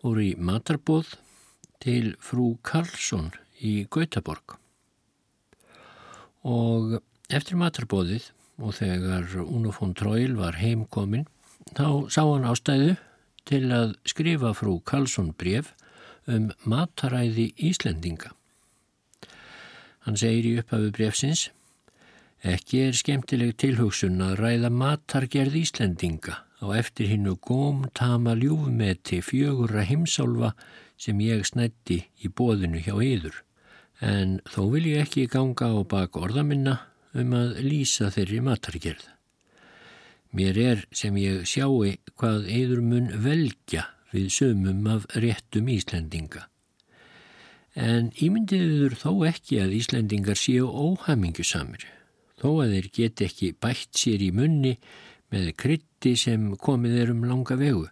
fór 0.00 0.20
í 0.22 0.30
matarbóð 0.40 1.10
til 1.84 2.14
frú 2.24 2.54
Karlsson 2.64 3.28
í 3.60 3.84
Gautaborg 3.92 4.56
og 6.48 6.96
eftir 7.34 7.58
matarbóðið 7.60 8.30
og 8.60 8.74
þegar 8.76 9.36
Uno 9.44 9.72
von 9.74 9.94
Trojel 9.96 10.34
var 10.38 10.58
heimkomin 10.60 11.26
þá 11.76 12.10
sá 12.12 12.22
hann 12.24 12.48
ástæðu 12.48 12.96
til 13.48 13.62
að 13.74 13.94
skrifa 14.08 14.52
frú 14.56 14.78
Karlsson 14.86 15.32
bref 15.38 15.72
um 16.30 16.50
mataræði 16.68 17.50
Íslendinga. 17.70 18.34
Hann 20.04 20.18
segir 20.20 20.46
í 20.48 20.58
upphafu 20.60 20.92
brefsins 20.96 21.48
Ekki 22.40 22.86
er 22.86 22.94
skemmtileg 22.96 23.58
tilhugsun 23.60 24.20
að 24.24 24.38
ræða 24.40 24.70
matargerð 24.72 25.58
Íslendinga 25.60 26.38
á 26.40 26.66
eftir 26.72 27.10
hinnu 27.12 27.34
gómtama 27.36 28.32
ljúfmeti 28.32 29.20
fjögurra 29.20 29.84
heimsálfa 29.84 30.54
sem 31.00 31.20
ég 31.20 31.44
snætti 31.44 32.06
í 32.24 32.32
bóðinu 32.32 32.80
hjá 32.80 32.96
yður. 32.96 33.42
En 34.00 34.38
þó 34.48 34.72
vil 34.72 34.86
ég 34.88 35.04
ekki 35.04 35.26
ganga 35.28 35.68
á 35.68 35.84
bak 35.84 36.16
orðaminna 36.16 36.78
um 37.14 37.34
að 37.34 37.58
lýsa 37.64 38.10
þeirri 38.14 38.40
matargerð. 38.44 39.06
Mér 40.30 40.58
er 40.62 40.82
sem 40.94 41.16
ég 41.18 41.46
sjáu 41.48 41.82
hvað 42.20 42.46
yður 42.46 42.82
mun 42.86 43.08
velja 43.24 43.88
við 44.12 44.28
sömum 44.34 44.86
af 44.90 45.06
réttum 45.18 45.70
Íslendinga. 45.70 46.46
En 47.74 48.10
ímyndiður 48.18 48.94
þó 48.98 49.12
ekki 49.30 49.60
að 49.62 49.74
Íslendingar 49.78 50.38
séu 50.38 50.66
óhamingusamir 50.66 51.86
þó 52.40 52.62
að 52.64 52.74
þeir 52.74 52.90
get 52.96 53.22
ekki 53.26 53.54
bætt 53.58 53.98
sér 53.98 54.22
í 54.24 54.30
munni 54.34 54.76
með 55.30 55.52
krytti 55.60 56.16
sem 56.18 56.50
komið 56.58 56.96
er 57.04 57.12
um 57.14 57.24
langa 57.28 57.56
vegu. 57.58 57.86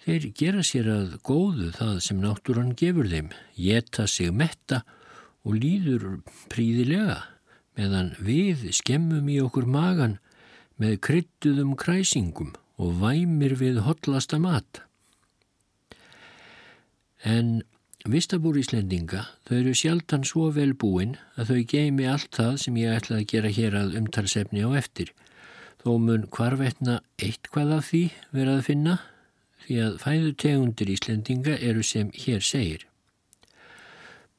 Þeir 0.00 0.26
gera 0.36 0.64
sér 0.64 0.88
að 0.92 1.18
góðu 1.24 1.70
það 1.76 1.98
sem 2.04 2.20
náttúrann 2.22 2.72
gefur 2.76 3.08
þeim, 3.08 3.28
geta 3.56 4.06
sig 4.08 4.32
metta 4.32 4.80
og 5.44 5.60
líður 5.60 6.22
príðilega 6.52 7.20
meðan 7.78 8.14
við 8.18 8.68
skemmum 8.76 9.28
í 9.30 9.38
okkur 9.44 9.66
magan 9.68 10.18
með 10.80 10.98
kryttuðum 11.06 11.74
kræsingum 11.78 12.54
og 12.80 12.96
væmir 13.02 13.56
við 13.60 13.82
hotlasta 13.84 14.40
mat. 14.40 14.82
En 17.20 17.60
Vistabúr 18.08 18.56
Íslendinga, 18.56 19.26
þau 19.44 19.56
eru 19.58 19.74
sjaldan 19.76 20.22
svo 20.24 20.46
vel 20.56 20.72
búin 20.72 21.18
að 21.36 21.50
þau 21.50 21.58
geimi 21.68 22.06
allt 22.08 22.30
það 22.32 22.54
sem 22.62 22.78
ég 22.80 22.94
ætlaði 22.96 23.26
að 23.26 23.32
gera 23.34 23.50
hér 23.52 23.76
að 23.76 23.96
umtalsefni 24.00 24.64
á 24.64 24.70
eftir. 24.80 25.10
Þó 25.84 25.90
mun 26.00 26.24
hvarvetna 26.32 27.00
eitt 27.20 27.50
hvað 27.52 27.74
af 27.76 27.90
því 27.90 28.02
verið 28.32 28.54
að 28.54 28.64
finna 28.70 28.94
því 29.66 29.76
að 29.84 29.98
fæðu 30.00 30.32
tegundir 30.44 30.94
Íslendinga 30.96 31.58
eru 31.60 31.84
sem 31.84 32.08
hér 32.16 32.40
segir. 32.40 32.86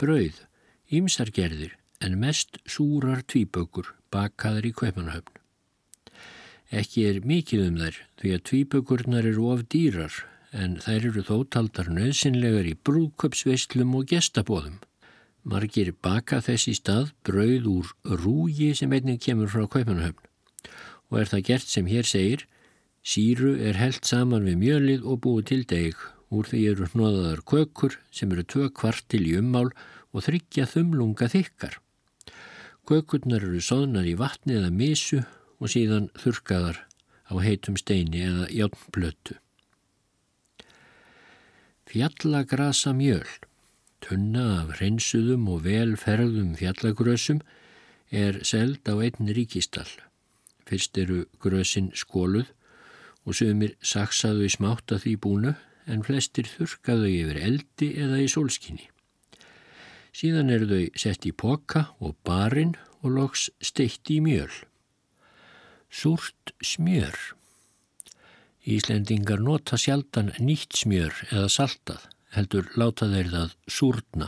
Brauð, 0.02 0.42
ímsargerðir 0.90 1.78
en 2.02 2.18
mest 2.20 2.58
súrar 2.66 3.22
tvíbökur 3.24 3.94
bakaðar 4.14 4.68
í 4.68 4.74
kveipanahöfn. 4.76 5.38
Ekki 6.72 7.04
er 7.10 7.20
mikið 7.28 7.66
um 7.68 7.80
þær 7.82 7.98
því 8.22 8.34
að 8.36 8.46
tvíbökurnar 8.50 9.28
eru 9.32 9.50
of 9.54 9.66
dýrar 9.74 10.22
en 10.52 10.78
þær 10.84 11.10
eru 11.12 11.24
þó 11.28 11.36
taldar 11.56 11.92
nöðsynlegar 11.92 12.68
í 12.68 12.78
brúköpsveislum 12.88 13.94
og 14.00 14.08
gestabóðum. 14.12 14.80
Margir 15.44 15.92
baka 16.06 16.42
þessi 16.46 16.76
stað 16.78 17.12
brauð 17.26 17.68
úr 17.72 17.92
rúgi 18.24 18.72
sem 18.78 18.92
einnig 18.94 19.22
kemur 19.26 19.50
frá 19.52 19.66
Kaupanahöfn 19.66 20.28
og 21.12 21.20
er 21.20 21.28
það 21.28 21.46
gert 21.50 21.68
sem 21.68 21.88
hér 21.92 22.08
segir 22.08 22.46
síru 23.04 23.56
er 23.60 23.80
held 23.80 24.06
saman 24.08 24.46
við 24.48 24.60
mjölið 24.62 25.08
og 25.10 25.24
búið 25.26 25.48
til 25.52 25.64
deg 25.68 26.04
úr 26.32 26.48
því 26.48 26.62
eru 26.72 26.88
hnoðaðar 26.94 27.42
kökur 27.52 27.98
sem 28.16 28.32
eru 28.32 28.46
tvö 28.48 28.70
kvartil 28.72 29.24
í 29.28 29.36
ummál 29.42 29.72
og 30.12 30.24
þryggja 30.28 30.68
þumlunga 30.72 31.28
þykkar. 31.32 31.80
Kökurnar 32.90 33.44
eru 33.46 33.62
soðnar 33.62 34.08
í 34.10 34.16
vatni 34.18 34.58
eða 34.58 34.72
misu 34.74 35.22
og 35.62 35.72
síðan 35.74 36.10
þurkaðar 36.18 36.82
á 37.30 37.34
heitum 37.46 37.78
steini 37.80 38.24
eða 38.26 38.50
játnblötu. 38.52 39.38
Fjallagrasa 41.92 42.94
mjöl, 42.96 43.28
tunna 44.02 44.46
af 44.62 44.78
hreinsuðum 44.80 45.50
og 45.52 45.66
velferðum 45.68 46.56
fjallagrösum, 46.60 47.42
er 48.12 48.42
seld 48.48 48.88
á 48.88 48.96
einn 49.00 49.32
ríkistall. 49.36 49.92
Fyrst 50.68 50.98
eru 51.00 51.26
grösin 51.44 51.92
skóluð 51.96 52.52
og 53.26 53.38
sögumir 53.38 53.76
saksaðu 53.84 54.48
í 54.48 54.54
smátt 54.56 54.92
að 54.92 55.06
því 55.06 55.18
búnu 55.26 55.54
en 55.92 56.04
flestir 56.06 56.50
þurkaðu 56.50 57.12
yfir 57.12 57.42
eldi 57.48 57.94
eða 58.04 58.20
í 58.24 58.28
sólskinni. 58.32 58.91
Síðan 60.12 60.52
eru 60.52 60.68
þau 60.68 61.00
sett 61.00 61.26
í 61.28 61.32
poka 61.32 61.86
og 62.04 62.18
barinn 62.28 62.74
og 63.02 63.14
loks 63.16 63.48
steitt 63.64 64.12
í 64.12 64.20
mjöl. 64.24 64.52
Súrt 65.92 66.54
smjör. 66.64 67.16
Íslendingar 68.68 69.42
nota 69.42 69.80
sjaldan 69.80 70.34
nýtt 70.38 70.78
smjör 70.78 71.16
eða 71.32 71.48
saltað, 71.50 72.04
heldur 72.36 72.68
láta 72.78 73.08
þeir 73.10 73.32
það 73.32 73.56
súrna, 73.68 74.28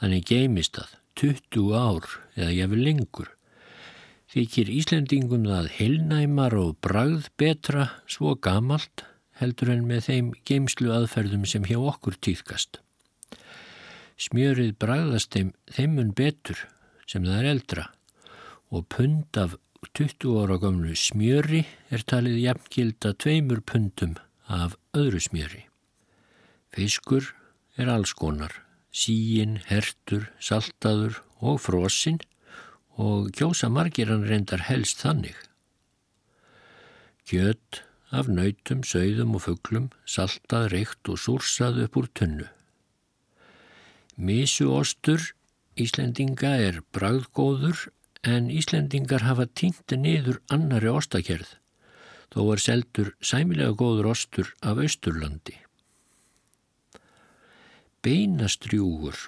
þannig 0.00 0.30
geimist 0.30 0.78
það 0.78 0.94
20 1.16 1.74
ár 1.76 2.08
eða 2.36 2.54
jafnvel 2.56 2.86
lengur. 2.86 3.28
Þykir 4.32 4.72
Íslendingum 4.78 5.44
það 5.48 5.68
heilnæmar 5.76 6.56
og 6.58 6.74
bragð 6.82 7.28
betra 7.38 7.90
svo 8.10 8.34
gamalt 8.34 9.04
heldur 9.40 9.70
en 9.74 9.86
með 9.88 10.08
þeim 10.08 10.32
geimslu 10.48 10.90
aðferðum 10.94 11.46
sem 11.48 11.66
hjá 11.68 11.78
okkur 11.78 12.16
týðkast. 12.24 12.80
Smjörið 14.16 14.72
bragðast 14.80 15.34
þeim 15.36 15.52
þeimun 15.76 16.12
betur 16.16 16.62
sem 17.04 17.24
það 17.26 17.38
er 17.42 17.48
eldra 17.50 17.84
og 18.72 18.86
pund 18.92 19.36
af 19.36 19.58
20 19.92 20.38
ára 20.40 20.56
gamlu 20.60 20.94
smjöri 20.96 21.62
er 21.92 22.04
talið 22.08 22.38
jafngilda 22.42 23.12
tveimur 23.20 23.60
pundum 23.60 24.16
af 24.48 24.74
öðru 24.96 25.20
smjöri. 25.22 25.62
Fiskur 26.72 27.28
er 27.76 27.92
alls 27.92 28.14
konar, 28.16 28.52
síin, 28.92 29.60
hertur, 29.68 30.30
saltaður 30.40 31.20
og 31.44 31.60
frosinn 31.62 32.20
og 32.96 33.30
kjósa 33.36 33.68
margir 33.68 34.10
hann 34.12 34.26
reyndar 34.26 34.64
helst 34.70 35.04
þannig. 35.04 35.36
Kjöt 37.28 37.82
af 38.14 38.28
nautum, 38.32 38.80
sögðum 38.86 39.36
og 39.36 39.44
fugglum, 39.44 39.90
saltað, 40.08 40.70
reykt 40.72 41.10
og 41.10 41.20
súrsað 41.20 41.82
upp 41.84 41.98
úr 42.00 42.08
tunnu. 42.16 42.46
Mísuostur 44.16 45.20
Íslendinga 45.76 46.54
er 46.56 46.78
bragðgóður 46.96 47.90
en 48.24 48.48
Íslendingar 48.48 49.26
hafa 49.26 49.44
týnt 49.44 49.92
niður 49.92 50.38
annari 50.48 50.88
ostakerð, 50.88 51.50
þó 52.32 52.40
er 52.54 52.62
seldur 52.64 53.10
sæmilega 53.20 53.76
góður 53.76 54.08
ostur 54.14 54.54
af 54.64 54.80
Austurlandi. 54.80 55.58
Beinastrjúgur, 58.00 59.18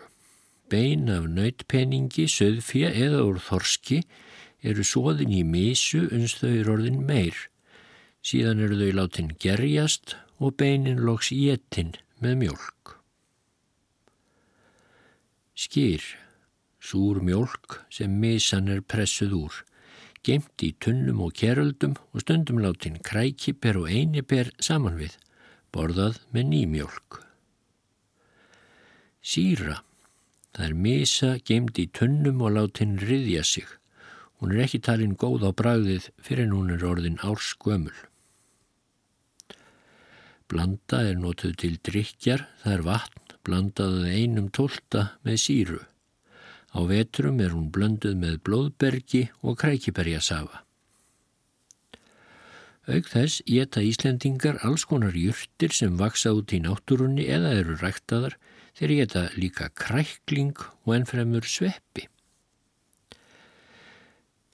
bein 0.73 1.13
af 1.13 1.29
nautpeningi, 1.37 2.25
söðfja 2.25 2.89
eða 2.89 3.27
úr 3.29 3.43
þorski 3.45 4.01
eru 4.65 4.87
svoðin 4.89 5.35
í 5.37 5.43
misu 5.45 6.07
uns 6.09 6.39
þau 6.41 6.49
eru 6.55 6.79
orðin 6.79 7.03
meir. 7.05 7.37
Síðan 8.25 8.65
eru 8.65 8.81
þau 8.81 9.03
látin 9.03 9.35
gerjast 9.37 10.17
og 10.41 10.57
beinin 10.57 11.05
loks 11.05 11.29
í 11.35 11.51
ettin 11.53 11.93
með 12.25 12.41
mjölk. 12.47 12.98
Skýr 15.59 16.05
súr 16.79 17.19
mjölk 17.27 17.81
sem 17.91 18.13
misan 18.23 18.69
er 18.71 18.79
pressuð 18.87 19.33
úr, 19.35 19.55
gemt 20.23 20.63
í 20.63 20.69
tunnum 20.79 21.25
og 21.27 21.33
keröldum 21.41 21.97
og 22.13 22.23
stundum 22.23 22.61
látin 22.63 23.01
krækiper 23.03 23.81
og 23.81 23.89
einiper 23.91 24.53
saman 24.63 24.95
við, 25.01 25.17
borðað 25.75 26.21
með 26.31 26.47
nýmjölk. 26.53 27.19
Sýra, 29.19 29.81
það 30.55 30.69
er 30.69 30.79
misa 30.87 31.33
gemt 31.51 31.83
í 31.83 31.89
tunnum 31.91 32.39
og 32.47 32.55
látin 32.55 32.95
riðja 33.03 33.43
sig. 33.43 33.67
Hún 34.39 34.55
er 34.55 34.63
ekki 34.69 34.79
talin 34.87 35.19
góð 35.19 35.43
á 35.43 35.51
bræðið 35.51 36.13
fyrir 36.23 36.55
hún 36.55 36.71
er 36.71 36.87
orðin 36.87 37.19
árskömmul. 37.19 37.97
Blanda 40.47 41.03
er 41.03 41.19
notuð 41.19 41.59
til 41.59 41.81
drikjar, 41.83 42.47
það 42.63 42.77
er 42.79 42.85
vatn, 42.87 43.28
blandaðið 43.49 44.15
einum 44.15 44.49
tólta 44.53 45.09
með 45.25 45.41
síru. 45.43 45.83
Á 46.77 46.85
vetrum 46.85 47.41
er 47.41 47.55
hún 47.57 47.71
blönduð 47.73 48.17
með 48.21 48.41
blóðbergi 48.45 49.29
og 49.41 49.57
krækiberjasafa. 49.63 50.65
Aug 52.89 53.09
þess 53.09 53.43
geta 53.45 53.83
Íslendingar 53.85 54.63
alls 54.65 54.87
konar 54.89 55.17
júrtir 55.17 55.75
sem 55.77 55.99
vaksa 56.01 56.33
út 56.37 56.55
í 56.57 56.61
náttúrunni 56.65 57.27
eða 57.29 57.53
eru 57.61 57.77
ræktaðar 57.81 58.39
þeir 58.79 58.95
geta 59.03 59.25
líka 59.37 59.69
krækling 59.77 60.57
og 60.87 60.95
ennfremur 60.97 61.45
sveppi. 61.45 62.07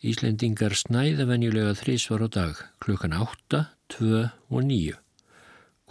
Íslendingar 0.04 0.74
snæða 0.76 1.28
venjulega 1.30 1.76
þrísvar 1.78 2.26
á 2.26 2.28
dag 2.40 2.66
klukkan 2.82 3.14
8, 3.16 3.64
2 3.94 4.26
og 4.50 4.66
9. 4.66 5.03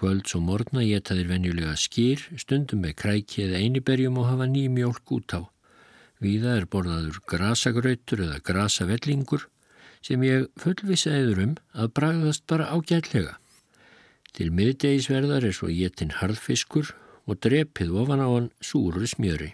Kvölds 0.03 0.33
og 0.35 0.41
morgna 0.43 0.81
geta 0.83 1.15
þeir 1.15 1.29
venjulega 1.29 1.73
skýr 1.79 2.19
stundum 2.35 2.81
með 2.83 2.97
kræki 2.99 3.45
eða 3.45 3.59
einiberjum 3.63 4.17
og 4.19 4.25
hafa 4.27 4.49
nýmjólk 4.51 5.11
út 5.15 5.35
á. 5.39 5.41
Víða 6.19 6.57
er 6.59 6.65
borðaður 6.67 7.21
grasagrautur 7.31 8.23
eða 8.25 8.41
grasavellingur 8.43 9.45
sem 10.03 10.25
ég 10.27 10.49
fullvisa 10.59 11.13
eður 11.15 11.39
um 11.45 11.53
að 11.71 11.93
bragðast 11.95 12.43
bara 12.51 12.67
ágætlega. 12.75 13.37
Til 14.35 14.49
miðdegisverðar 14.51 15.47
er 15.47 15.55
svo 15.55 15.69
getinn 15.71 16.11
harðfiskur 16.19 16.91
og 17.23 17.39
drepið 17.47 17.95
ofan 18.03 18.25
á 18.25 18.27
hann 18.27 18.51
súru 18.59 19.07
smjöri. 19.07 19.53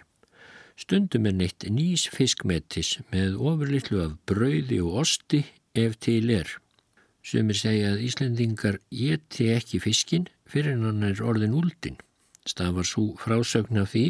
Stundum 0.74 1.30
er 1.30 1.38
neitt 1.44 1.68
nýs 1.70 2.08
fiskmetis 2.10 2.96
með 3.14 3.38
ofurlittlu 3.38 4.02
af 4.02 4.18
brauði 4.26 4.82
og 4.82 4.98
osti 5.04 5.44
ef 5.78 5.94
til 6.02 6.26
er. 6.34 6.50
Sumir 7.22 7.54
segja 7.54 7.94
að 7.94 8.02
Íslendingar 8.08 8.82
geti 8.90 9.52
ekki 9.54 9.78
fiskin 9.78 10.26
fyrir 10.52 10.78
hann 10.80 11.06
er 11.06 11.22
orðin 11.22 11.56
úldin. 11.56 11.96
Stafar 12.46 12.86
svo 12.88 13.14
frásögn 13.20 13.80
af 13.82 13.92
því 13.94 14.04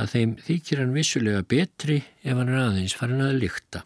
að 0.00 0.12
þeim 0.14 0.36
þykir 0.46 0.82
hann 0.82 0.94
vissulega 0.96 1.42
betri 1.48 1.98
ef 2.22 2.36
hann 2.36 2.50
er 2.50 2.62
aðeins 2.62 2.96
farin 2.96 3.24
að 3.24 3.40
lykta. 3.42 3.84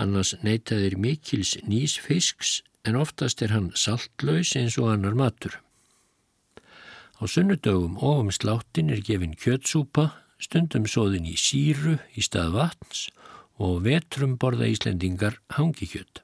Annars 0.00 0.34
neytaðir 0.42 0.96
mikils 0.98 1.54
nýs 1.68 1.98
fisks 2.02 2.62
en 2.84 2.98
oftast 2.98 3.42
er 3.44 3.54
hann 3.54 3.70
saltlaus 3.78 4.54
eins 4.58 4.78
og 4.80 4.90
annar 4.94 5.14
matur. 5.14 5.60
Á 7.20 7.22
sunnudögum 7.30 7.96
og 8.02 8.24
um 8.24 8.30
sláttin 8.34 8.90
er 8.90 9.04
gefin 9.04 9.36
kjötsúpa, 9.38 10.10
stundum 10.42 10.88
sóðin 10.90 11.28
í 11.30 11.36
síru 11.38 12.00
í 12.18 12.24
stað 12.26 12.56
vatns 12.58 13.06
og 13.62 13.84
vetrum 13.86 14.34
borða 14.40 14.66
Íslendingar 14.66 15.38
hangikjött. 15.54 16.23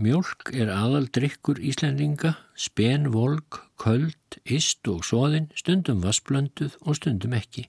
Mjölk 0.00 0.54
er 0.56 0.70
aðaldrykkur 0.72 1.58
Íslendinga, 1.60 2.36
spen, 2.56 3.10
volk, 3.12 3.58
köld, 3.76 4.38
ist 4.44 4.88
og 4.88 5.02
svoðin, 5.04 5.50
stundum 5.58 6.00
vassblönduð 6.00 6.78
og 6.80 6.96
stundum 6.96 7.34
ekki. 7.36 7.66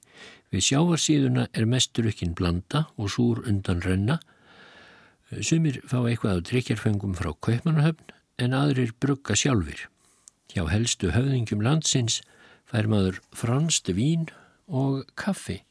Við 0.53 0.67
sjávarsíðuna 0.69 1.47
er 1.51 1.67
mesturukkin 1.67 2.35
blanda 2.37 2.85
og 2.95 3.11
súr 3.11 3.41
undan 3.49 3.83
renna. 3.83 4.19
Sumir 5.41 5.81
fá 5.89 5.99
eitthvað 6.05 6.39
á 6.39 6.45
drikjarfengum 6.47 7.17
frá 7.17 7.33
Kaupmannahöfn 7.33 8.13
en 8.39 8.55
aðrir 8.55 8.93
brugga 9.01 9.35
sjálfur. 9.35 9.89
Hjá 10.53 10.63
helstu 10.69 11.11
höfðingjum 11.11 11.63
landsins 11.65 12.21
fær 12.69 12.87
maður 12.87 13.19
franst 13.35 13.91
vín 13.91 14.29
og 14.69 15.03
kaffi 15.19 15.63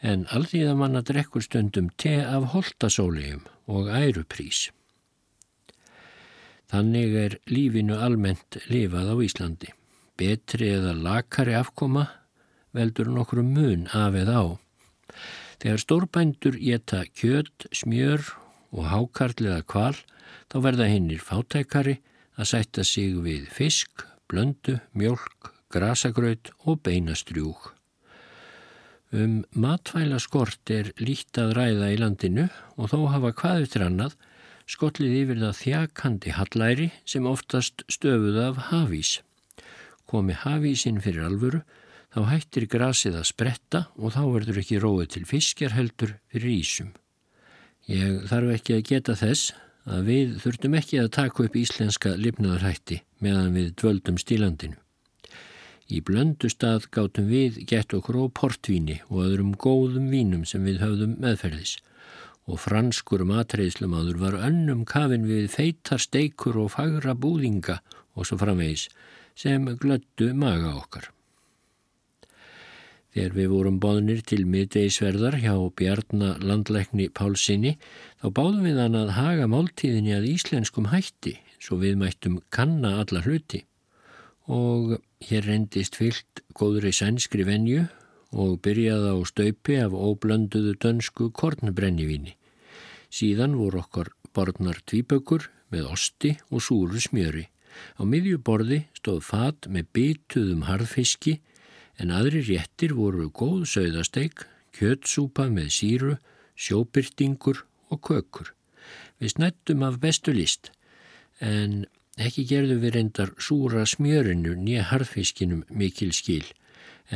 en 0.00 0.26
alltíðamanna 0.32 1.02
drekkur 1.06 1.44
stundum 1.44 1.88
te 2.00 2.18
af 2.24 2.50
holtasólium 2.54 3.46
og 3.68 3.88
æruprís. 3.92 4.68
Þannig 6.70 7.14
er 7.18 7.36
lífinu 7.50 7.96
almennt 7.98 8.60
lifað 8.70 9.10
á 9.10 9.16
Íslandi. 9.26 9.70
Betri 10.14 10.68
eða 10.76 10.92
lakari 10.94 11.56
afkoma 11.58 12.06
veldur 12.76 13.10
nokkru 13.10 13.42
mun 13.42 13.88
af 13.96 14.14
eða 14.14 14.36
á. 14.38 14.46
Þegar 15.60 15.82
stórbændur 15.82 16.56
geta 16.60 17.02
kjöt, 17.10 17.66
smjör 17.74 18.22
og 18.70 18.86
hákarliða 18.92 19.64
kval 19.66 19.96
þá 20.50 20.56
verða 20.62 20.86
hinnir 20.92 21.20
fátækari 21.24 21.98
að 22.38 22.50
sætta 22.52 22.86
sig 22.86 23.18
við 23.18 23.50
fisk, 23.50 24.06
blöndu, 24.30 24.78
mjölk, 24.94 25.50
grasagraut 25.74 26.52
og 26.64 26.80
beinastrjúk. 26.86 27.74
Um 29.10 29.40
matvæla 29.50 30.20
skort 30.22 30.70
er 30.70 30.92
lítið 31.02 31.48
að 31.48 31.54
ræða 31.58 31.90
í 31.90 31.98
landinu 31.98 32.46
og 32.78 32.92
þó 32.92 32.98
hafa 33.10 33.32
hvað 33.40 33.64
eftir 33.66 33.84
annað 33.88 34.14
skollið 34.70 35.16
yfir 35.24 35.40
það 35.40 35.58
þjakandi 35.58 36.32
hallæri 36.36 36.88
sem 37.08 37.26
oftast 37.26 37.82
stöfuð 37.90 38.38
af 38.44 38.60
hafís. 38.70 39.18
Komi 40.10 40.36
hafísinn 40.36 41.00
fyrir 41.02 41.26
alvöru, 41.26 41.62
þá 42.14 42.20
hættir 42.30 42.66
grasið 42.70 43.18
að 43.20 43.28
spretta 43.30 43.80
og 43.98 44.14
þá 44.14 44.22
verður 44.34 44.60
ekki 44.62 44.82
róið 44.82 45.10
til 45.14 45.24
fiskjarheldur 45.30 46.14
fyrir 46.30 46.54
ísum. 46.54 46.92
Ég 47.90 48.22
þarf 48.30 48.54
ekki 48.54 48.76
að 48.76 48.86
geta 48.92 49.18
þess 49.18 49.52
að 49.90 50.06
við 50.10 50.38
þurftum 50.44 50.78
ekki 50.78 51.00
að 51.02 51.12
taka 51.16 51.44
upp 51.46 51.58
íslenska 51.58 52.14
lifnaðarhætti 52.18 53.00
meðan 53.24 53.54
við 53.56 53.72
dvöldum 53.80 54.18
stílandinu. 54.22 54.78
Í 55.90 55.98
blöndu 56.06 56.46
stað 56.52 56.86
gátum 56.94 57.26
við 57.26 57.64
gett 57.66 57.94
okkur 57.96 58.20
á 58.22 58.24
portvíni 58.30 59.00
og 59.08 59.24
öðrum 59.24 59.56
góðum 59.58 60.06
vínum 60.12 60.44
sem 60.46 60.62
við 60.62 60.78
höfðum 60.84 61.16
meðferðis 61.18 61.80
og 62.50 62.58
franskur 62.64 63.22
matreiðslumadur 63.28 64.18
var 64.18 64.36
önnum 64.48 64.82
kafin 64.88 65.28
við 65.28 65.46
feitar 65.54 66.02
steikur 66.02 66.58
og 66.64 66.74
fagra 66.74 67.14
búðinga 67.14 67.78
og 68.18 68.26
svo 68.26 68.40
framvegis 68.40 68.88
sem 69.38 69.64
glöttu 69.80 70.32
maga 70.34 70.74
okkar. 70.80 71.08
Þegar 73.10 73.32
við 73.34 73.48
vorum 73.50 73.78
bóðnir 73.82 74.20
til 74.22 74.44
miðdeisverðar 74.46 75.40
hjá 75.42 75.54
Bjarnar 75.78 76.42
landleikni 76.46 77.08
Pálsini 77.10 77.74
þá 78.22 78.26
báðum 78.36 78.66
við 78.68 78.82
hann 78.84 78.98
að 78.98 79.14
haga 79.16 79.48
máltíðinni 79.50 80.14
að 80.14 80.28
íslenskum 80.30 80.90
hætti 80.92 81.38
svo 81.60 81.80
við 81.80 81.98
mættum 82.02 82.38
kanna 82.54 83.00
alla 83.02 83.22
hluti 83.24 83.64
og 84.50 84.96
hér 85.26 85.46
reyndist 85.46 85.98
fyllt 85.98 86.42
góðri 86.58 86.92
sænskri 86.94 87.46
venju 87.46 87.86
og 88.30 88.60
byrjaði 88.62 89.10
á 89.10 89.18
staupi 89.26 89.78
af 89.82 89.94
óblönduðu 89.94 90.76
dönsku 90.78 91.30
kornbrennivíni. 91.34 92.36
Síðan 93.10 93.56
voru 93.58 93.82
okkar 93.82 94.12
borðnar 94.34 94.80
tvíbökur 94.86 95.48
með 95.74 95.90
osti 95.94 96.36
og 96.50 96.62
súru 96.62 97.00
smjöri. 97.02 97.48
Á 97.98 98.02
miðjuborði 98.06 98.84
stóð 98.98 99.22
fat 99.26 99.68
með 99.70 99.90
bytuðum 99.96 100.66
harðfiski 100.68 101.38
en 102.00 102.14
aðri 102.14 102.42
réttir 102.46 102.94
voru 102.96 103.28
góð 103.30 103.66
sögðasteik, 103.70 104.46
kjötsúpa 104.74 105.48
með 105.50 105.70
síru, 105.74 106.16
sjóbyrtingur 106.54 107.64
og 107.90 108.02
kökur. 108.06 108.52
Við 109.18 109.34
snettum 109.36 109.82
af 109.86 110.00
bestu 110.02 110.34
list 110.34 110.72
en 111.40 111.84
Ekki 112.20 112.42
gerðu 112.44 112.76
við 112.82 112.96
reyndar 112.96 113.30
súra 113.40 113.86
smjörinu 113.88 114.52
nýja 114.58 114.82
harðfiskinum 114.90 115.62
mikil 115.72 116.10
skil 116.12 116.44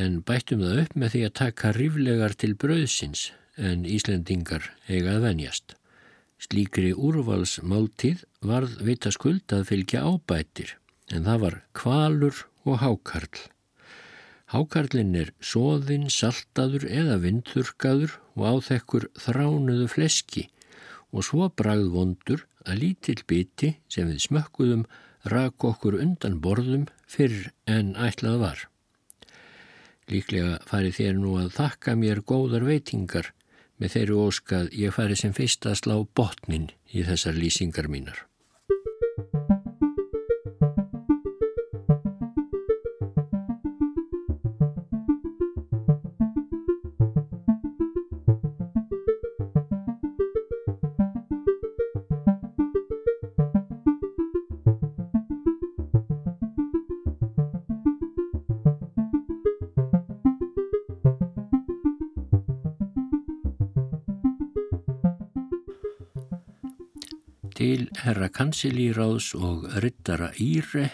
en 0.00 0.22
bættum 0.26 0.62
það 0.64 0.78
upp 0.84 0.94
með 1.02 1.14
því 1.14 1.22
að 1.26 1.34
taka 1.40 1.72
riflegar 1.76 2.34
til 2.40 2.54
brauðsins 2.54 3.26
en 3.60 3.84
Íslendingar 3.84 4.70
eigað 4.88 5.26
venjast. 5.26 5.74
Slíkri 6.44 6.92
úrvalsmáltíð 6.92 8.24
varð 8.44 8.76
vita 8.84 9.12
skuld 9.14 9.52
að 9.56 9.68
fylgja 9.70 10.02
ábættir 10.04 10.74
en 11.14 11.24
það 11.24 11.38
var 11.44 11.56
kvalur 11.76 12.40
og 12.68 12.80
hákarl. 12.82 13.38
Hákarlinn 14.52 15.14
er 15.18 15.30
soðinn, 15.40 16.10
saltaður 16.12 16.84
eða 16.86 17.16
vindþurkaður 17.22 18.18
og 18.36 18.44
áþekkur 18.50 19.08
þránuðu 19.24 19.88
fleski 19.90 20.44
og 21.14 21.24
svo 21.26 21.48
bragð 21.48 21.88
vondur 21.94 22.44
að 22.68 22.80
lítill 22.82 23.22
biti 23.30 23.72
sem 23.88 24.10
við 24.10 24.20
smökkuðum 24.26 24.84
rak 25.32 25.64
okkur 25.64 25.96
undan 26.02 26.40
borðum 26.44 26.86
fyrr 27.08 27.48
en 27.70 27.94
ætlað 27.96 28.40
var. 28.42 28.58
Líklega 30.12 30.58
fari 30.68 30.92
þér 30.92 31.16
nú 31.16 31.38
að 31.40 31.54
þakka 31.56 31.96
mér 31.96 32.20
góðar 32.28 32.66
veitingar 32.68 33.32
með 33.84 33.98
þeirru 33.98 34.20
óskað 34.24 34.70
ég 34.80 34.94
fari 34.96 35.16
sem 35.20 35.34
fyrst 35.36 35.66
að 35.68 35.80
slá 35.82 35.96
botnin 36.16 36.70
í 36.96 37.04
þessar 37.04 37.36
lýsingar 37.36 37.90
mínar. 37.92 38.24
Kansilíráðs 68.44 69.30
og 69.40 69.64
rittara 69.80 70.28
Íre, 70.36 70.92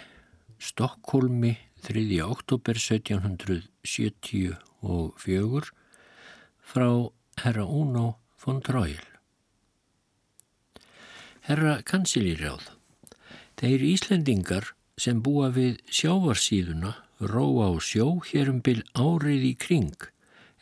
Stokkólmi, 0.63 1.59
3. 1.83 2.23
oktober 2.23 2.79
1774 2.79 5.75
frá 6.71 7.11
herra 7.43 7.67
Uno 7.67 8.23
von 8.39 8.63
Trojl. 8.63 9.03
Herra 11.49 11.83
kansilíráð, 11.83 12.71
þeir 13.59 13.83
Íslendingar 13.89 14.71
sem 14.95 15.19
búa 15.19 15.51
við 15.51 15.83
sjávarsíðuna 15.91 17.03
róa 17.19 17.75
á 17.75 17.83
sjó 17.83 18.23
hér 18.31 18.55
um 18.55 18.63
byl 18.63 18.87
árið 18.95 19.43
í 19.51 19.59
kring 19.59 19.99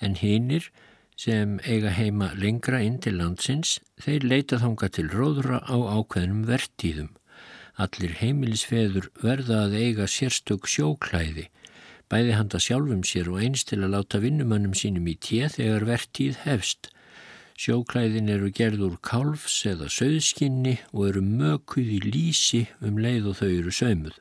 en 0.01 0.16
hinnir 0.16 0.72
sem 1.19 1.57
eiga 1.66 1.91
heima 1.91 2.31
lengra 2.39 2.79
inn 2.87 3.01
til 3.03 3.16
landsins, 3.19 3.79
þeir 3.99 4.27
leita 4.31 4.59
þanga 4.62 4.89
til 4.95 5.09
róðra 5.11 5.59
á 5.66 5.77
ákveðnum 5.99 6.45
vertíðum. 6.47 7.09
Allir 7.79 8.14
heimilisfeður 8.21 9.09
verða 9.23 9.64
að 9.66 9.75
eiga 9.83 10.07
sérstök 10.11 10.69
sjóklæði, 10.71 11.49
bæði 12.11 12.37
handa 12.39 12.61
sjálfum 12.62 13.03
sér 13.07 13.33
og 13.33 13.43
eins 13.43 13.66
til 13.66 13.81
að 13.83 13.97
láta 13.97 14.23
vinnumönnum 14.23 14.79
sínum 14.79 15.11
í 15.11 15.16
téð 15.19 15.59
þegar 15.59 15.89
vertíð 15.91 16.41
hefst. 16.47 16.93
Sjóklæðin 17.59 18.31
eru 18.31 18.53
gerð 18.55 18.87
úr 18.87 18.97
kálfs 19.03 19.64
eða 19.66 19.91
söðskinni 19.91 20.79
og 20.93 21.09
eru 21.11 21.25
mökuð 21.27 21.95
í 21.99 22.01
lísi 22.07 22.64
um 22.79 23.03
leið 23.03 23.33
og 23.33 23.41
þau 23.43 23.51
eru 23.51 23.75
sömuð. 23.75 24.14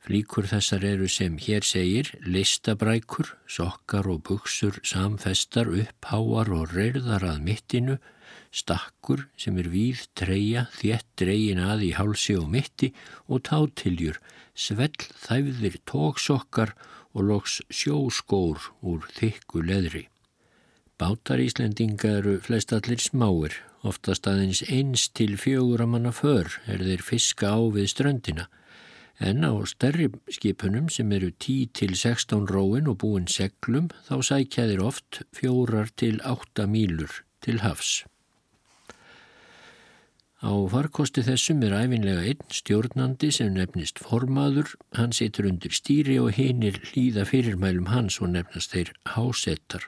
Flíkur 0.00 0.46
þessar 0.48 0.84
eru 0.88 1.06
sem 1.12 1.34
hér 1.36 1.66
segir 1.66 2.08
listabrækur, 2.24 3.34
sokkar 3.44 4.06
og 4.08 4.22
buksur 4.24 4.78
samfestar 4.80 5.68
uppháar 5.68 6.48
og 6.56 6.72
reyrðar 6.72 7.26
að 7.28 7.42
mittinu, 7.44 7.96
stakkur 8.48 9.26
sem 9.36 9.58
er 9.60 9.68
víð 9.68 10.06
treyja, 10.16 10.64
þétt 10.72 11.04
dreyin 11.20 11.60
að 11.60 11.84
í 11.84 11.90
hálsi 11.98 12.38
og 12.40 12.48
mitti 12.48 12.94
og 13.28 13.44
tátiljur, 13.50 14.16
svell 14.56 14.96
þæfðir 15.26 15.76
tóksokkar 15.84 16.72
og 17.12 17.26
loks 17.28 17.58
sjóskór 17.68 18.70
úr 18.80 19.04
þykku 19.18 19.66
leðri. 19.68 20.06
Bátar 20.96 21.42
Íslendinga 21.44 22.14
eru 22.22 22.38
flest 22.40 22.72
allir 22.72 23.04
smáir, 23.04 23.52
oftast 23.84 24.24
aðeins 24.28 24.62
eins 24.64 25.10
til 25.12 25.36
fjögur 25.40 25.84
að 25.84 25.92
manna 25.92 26.12
för 26.12 26.48
er 26.64 26.80
þeir 26.88 27.04
fiska 27.04 27.52
á 27.52 27.60
við 27.68 27.92
ströndina 27.92 28.48
en 29.20 29.44
á 29.44 29.52
stærri 29.68 30.08
skipunum 30.32 30.88
sem 30.88 31.12
eru 31.12 31.30
10 31.30 31.72
til 31.76 31.92
16 31.96 32.48
róin 32.48 32.88
og 32.88 33.02
búin 33.02 33.28
seglum 33.28 33.90
þá 34.08 34.16
sækja 34.24 34.68
þeir 34.70 34.86
oft 34.90 35.20
fjórar 35.36 35.92
til 35.92 36.22
8 36.24 36.66
mílur 36.66 37.20
til 37.44 37.60
hafs. 37.60 38.04
Á 40.40 40.56
farkosti 40.72 41.20
þessum 41.20 41.60
er 41.66 41.74
æfinlega 41.76 42.22
einn 42.30 42.54
stjórnandi 42.56 43.28
sem 43.36 43.52
nefnist 43.52 44.00
formaður, 44.00 44.70
hann 44.96 45.12
situr 45.12 45.50
undir 45.50 45.74
stýri 45.76 46.16
og 46.16 46.32
hinnir 46.38 46.78
hlýða 46.80 47.26
fyrirmælum 47.28 47.90
hans 47.92 48.16
og 48.24 48.32
nefnast 48.32 48.72
þeir 48.72 48.94
hásettar. 49.12 49.84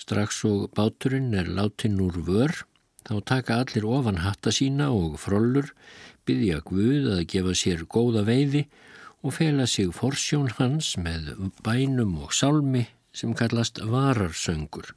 Strax 0.00 0.40
og 0.48 0.70
báturinn 0.76 1.36
er 1.36 1.52
látin 1.52 2.00
úr 2.00 2.16
vör, 2.24 2.56
þá 3.04 3.20
taka 3.28 3.60
allir 3.60 3.84
ofan 3.84 4.24
hatta 4.24 4.48
sína 4.48 4.88
og 4.96 5.20
frollur, 5.20 5.68
byggja 6.26 6.60
Guð 6.66 7.08
að 7.14 7.24
gefa 7.32 7.54
sér 7.56 7.86
góða 7.88 8.24
veiði 8.26 8.66
og 9.22 9.34
fela 9.38 9.66
sig 9.66 9.90
forsjón 9.94 10.50
hans 10.58 10.94
með 11.00 11.32
bænum 11.64 12.16
og 12.22 12.34
salmi 12.34 12.84
sem 13.16 13.32
kallast 13.34 13.80
vararsöngur. 13.80 14.92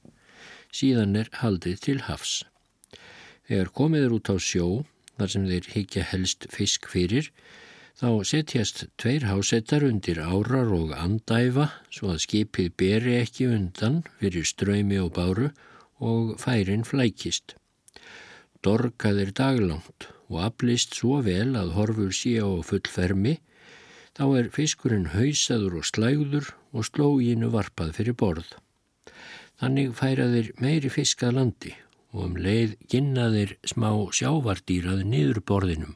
Síðan 0.76 1.16
er 1.18 1.32
haldið 1.40 1.80
til 1.86 2.02
hafs. 2.06 2.44
Þegar 3.48 3.72
komið 3.74 4.06
er 4.06 4.16
út 4.18 4.30
á 4.30 4.36
sjó, 4.38 4.68
þar 5.18 5.34
sem 5.34 5.48
þeir 5.50 5.72
higgja 5.74 6.04
helst 6.12 6.46
fisk 6.54 6.86
fyrir, 6.92 7.32
þá 8.00 8.22
setjast 8.28 8.86
tveir 9.02 9.26
hásettar 9.28 9.88
undir 9.88 10.22
árar 10.22 10.70
og 10.76 10.94
andæfa 10.96 11.72
svo 11.90 12.14
að 12.14 12.22
skipið 12.28 12.70
beri 12.78 13.18
ekki 13.24 13.50
undan 13.50 14.04
fyrir 14.20 14.46
ströymi 14.48 15.02
og 15.02 15.16
báru 15.18 15.50
og 16.00 16.38
færin 16.40 16.86
flækist. 16.88 17.58
Dorkað 18.64 19.26
er 19.26 19.36
daglangt 19.36 20.12
og 20.30 20.42
aflist 20.46 20.96
svo 20.98 21.20
vel 21.26 21.56
að 21.58 21.74
horfur 21.76 22.14
sé 22.14 22.38
á 22.38 22.50
fullfermi, 22.66 23.40
þá 24.14 24.26
er 24.40 24.50
fiskurinn 24.54 25.12
hausaður 25.16 25.80
og 25.82 25.88
slægður 25.90 26.50
og 26.76 26.86
slóginu 26.86 27.50
varpað 27.54 27.96
fyrir 27.98 28.18
borð. 28.20 28.50
Þannig 29.60 29.96
færaðir 29.98 30.52
meiri 30.62 30.92
fisk 30.94 31.24
að 31.26 31.40
landi 31.40 31.74
og 32.14 32.26
um 32.26 32.36
leið 32.42 32.76
ginnaðir 32.90 33.56
smá 33.68 33.90
sjávardýrað 34.16 35.04
niður 35.06 35.42
borðinum 35.46 35.96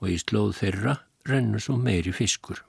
og 0.00 0.10
í 0.12 0.16
slóð 0.20 0.56
þeirra 0.60 0.96
rennur 1.28 1.62
svo 1.62 1.76
meiri 1.80 2.12
fiskur. 2.12 2.64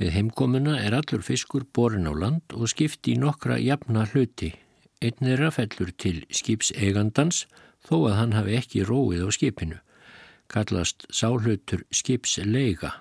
Við 0.00 0.14
heimkomuna 0.16 0.78
er 0.80 0.96
allur 0.96 1.22
fiskur 1.24 1.66
borin 1.76 2.08
á 2.08 2.12
land 2.16 2.56
og 2.56 2.72
skipti 2.72 3.14
í 3.14 3.20
nokkra 3.20 3.58
jafna 3.60 4.06
hluti. 4.12 4.54
Einn 5.00 5.28
er 5.28 5.44
að 5.44 5.56
fellur 5.58 5.92
til 5.96 6.22
skipseigandans 6.32 7.44
þó 7.84 7.96
að 8.10 8.16
hann 8.18 8.36
hafi 8.36 8.56
ekki 8.60 8.84
róið 8.88 9.24
á 9.24 9.30
skipinu 9.36 9.80
kallast 10.50 11.06
sáhlutur 11.14 11.84
skipsleiga. 11.94 12.96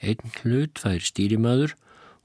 Einn 0.00 0.32
hlut 0.40 0.80
fær 0.80 1.02
stýrimaður 1.04 1.76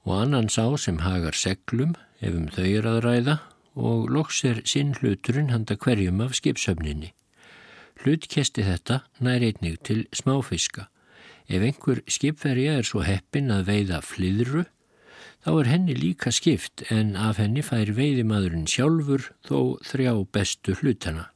og 0.06 0.14
annan 0.22 0.48
sá 0.52 0.64
sem 0.80 1.02
hagar 1.04 1.36
seglum 1.36 1.94
ef 2.24 2.32
um 2.32 2.48
þau 2.54 2.66
er 2.66 2.88
að 2.88 3.02
ræða 3.04 3.36
og 3.76 4.08
loks 4.08 4.40
er 4.48 4.62
sinn 4.64 4.94
hluturinn 4.96 5.52
handa 5.52 5.76
hverjum 5.76 6.22
af 6.24 6.36
skipsöfninni. 6.38 7.12
Hlutkesti 8.00 8.64
þetta 8.64 9.02
nær 9.20 9.44
einnig 9.44 9.82
til 9.84 10.06
smáfiska. 10.12 10.88
Ef 11.48 11.62
einhver 11.62 12.00
skipverja 12.10 12.78
er 12.80 12.88
svo 12.88 13.04
heppin 13.06 13.52
að 13.52 13.68
veiða 13.68 14.00
flyðru, 14.02 14.64
þá 15.44 15.50
er 15.52 15.70
henni 15.70 15.94
líka 15.94 16.32
skipt 16.34 16.82
en 16.90 17.14
af 17.20 17.38
henni 17.42 17.62
fær 17.62 17.92
veiðimadurinn 17.94 18.66
sjálfur 18.70 19.30
þó 19.46 19.78
þrjá 19.86 20.12
bestu 20.32 20.74
hlutana. 20.80 21.28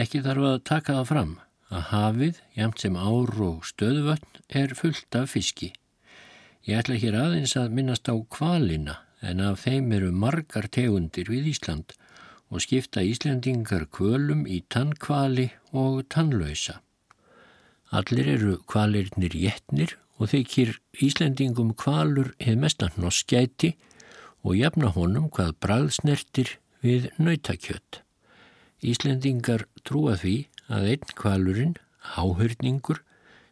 Ekki 0.00 0.24
þarf 0.24 0.48
að 0.48 0.60
taka 0.72 0.96
það 0.98 1.08
fram 1.12 1.38
að 1.70 1.86
hafið, 1.92 2.40
jæmt 2.58 2.82
sem 2.82 2.96
ár 2.98 3.30
og 3.46 3.62
stöðvötn, 3.68 4.42
er 4.48 4.74
fullt 4.74 5.14
af 5.14 5.32
fiski. 5.34 5.70
Ég 6.66 6.82
ætla 6.82 6.98
hér 7.00 7.16
aðeins 7.16 7.54
að 7.56 7.72
minnast 7.76 8.10
á 8.10 8.14
kvalina 8.28 8.98
en 9.22 9.40
af 9.44 9.64
þeim 9.64 9.92
eru 9.96 10.10
margar 10.12 10.68
tegundir 10.68 11.30
við 11.30 11.50
Ísland 11.54 11.94
og 12.50 12.64
skipta 12.64 13.04
Íslandingar 13.06 13.86
kvölum 13.94 14.46
í 14.48 14.60
tannkvali 14.72 15.50
og 15.72 16.02
tannlausa. 16.12 16.80
Allir 17.90 18.28
eru 18.34 18.56
kvalirnir 18.70 19.34
jétnir 19.34 19.96
og 20.18 20.32
þeikir 20.34 20.76
Íslandingum 21.02 21.72
kvalur 21.78 22.34
hefð 22.42 22.60
mestan 22.64 22.94
noskæti 23.00 23.74
og 24.44 24.56
jafna 24.58 24.90
honum 24.94 25.30
hvað 25.32 25.56
bræðsnertir 25.64 26.56
við 26.84 27.10
nautakjött. 27.18 28.02
Íslandingar 28.80 29.66
trúa 29.84 30.16
því 30.20 30.36
að 30.70 30.86
einn 30.94 31.14
kvalurinn, 31.18 31.76
háhörningur, 32.14 33.02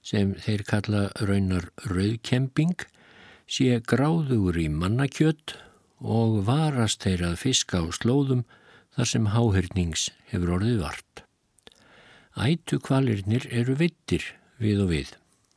sem 0.03 0.33
þeir 0.39 0.65
kalla 0.69 1.03
raunar 1.19 1.69
rauðkemping, 1.91 2.77
sé 3.49 3.81
gráður 3.81 4.59
í 4.61 4.69
mannakjött 4.71 5.57
og 5.99 6.43
varast 6.47 7.03
þeir 7.05 7.25
að 7.33 7.41
fiska 7.43 7.83
á 7.83 7.87
slóðum 7.93 8.45
þar 8.95 9.11
sem 9.13 9.31
háhyrnings 9.35 10.09
hefur 10.31 10.55
orðið 10.59 10.83
vart. 10.85 11.25
Ætu 12.39 12.79
kvalirnir 12.79 13.49
eru 13.51 13.75
vittir 13.81 14.25
við 14.63 14.85
og 14.85 14.93
við, 14.93 15.13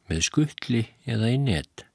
með 0.09 0.25
skuttli 0.25 0.85
eða 1.05 1.29
í 1.29 1.37
net, 1.37 1.85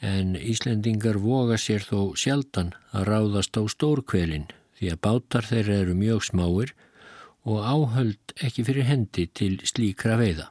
en 0.00 0.32
Íslendingar 0.38 1.20
voga 1.20 1.58
sér 1.60 1.84
þó 1.84 2.16
sjaldan 2.16 2.72
að 2.96 3.10
ráðast 3.10 3.58
á 3.60 3.62
stórkvelin 3.68 4.48
því 4.78 4.94
að 4.94 5.02
bátar 5.04 5.44
þeirra 5.44 5.82
eru 5.84 5.96
mjög 5.98 6.24
smáir 6.30 6.72
og 6.72 6.86
áhöld 7.46 8.34
ekki 8.44 8.64
fyrir 8.66 8.88
hendi 8.88 9.26
til 9.32 9.60
slíkra 9.64 10.18
veiða. 10.20 10.50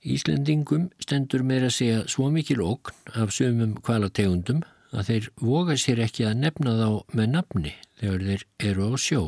Íslendingum 0.00 0.88
stendur 1.02 1.42
meira 1.44 1.68
að 1.68 1.76
segja 1.76 2.04
svo 2.08 2.30
mikil 2.32 2.62
okn 2.64 3.18
af 3.20 3.34
sömum 3.36 3.74
kvalategundum 3.84 4.62
að 4.96 5.10
þeir 5.10 5.28
voga 5.44 5.76
sér 5.76 6.00
ekki 6.06 6.24
að 6.26 6.40
nefna 6.40 6.72
þá 6.78 6.88
með 7.18 7.30
nafni 7.34 7.74
þegar 8.00 8.24
þeir 8.30 8.44
eru 8.70 8.88
á 8.88 8.92
sjó. 8.96 9.22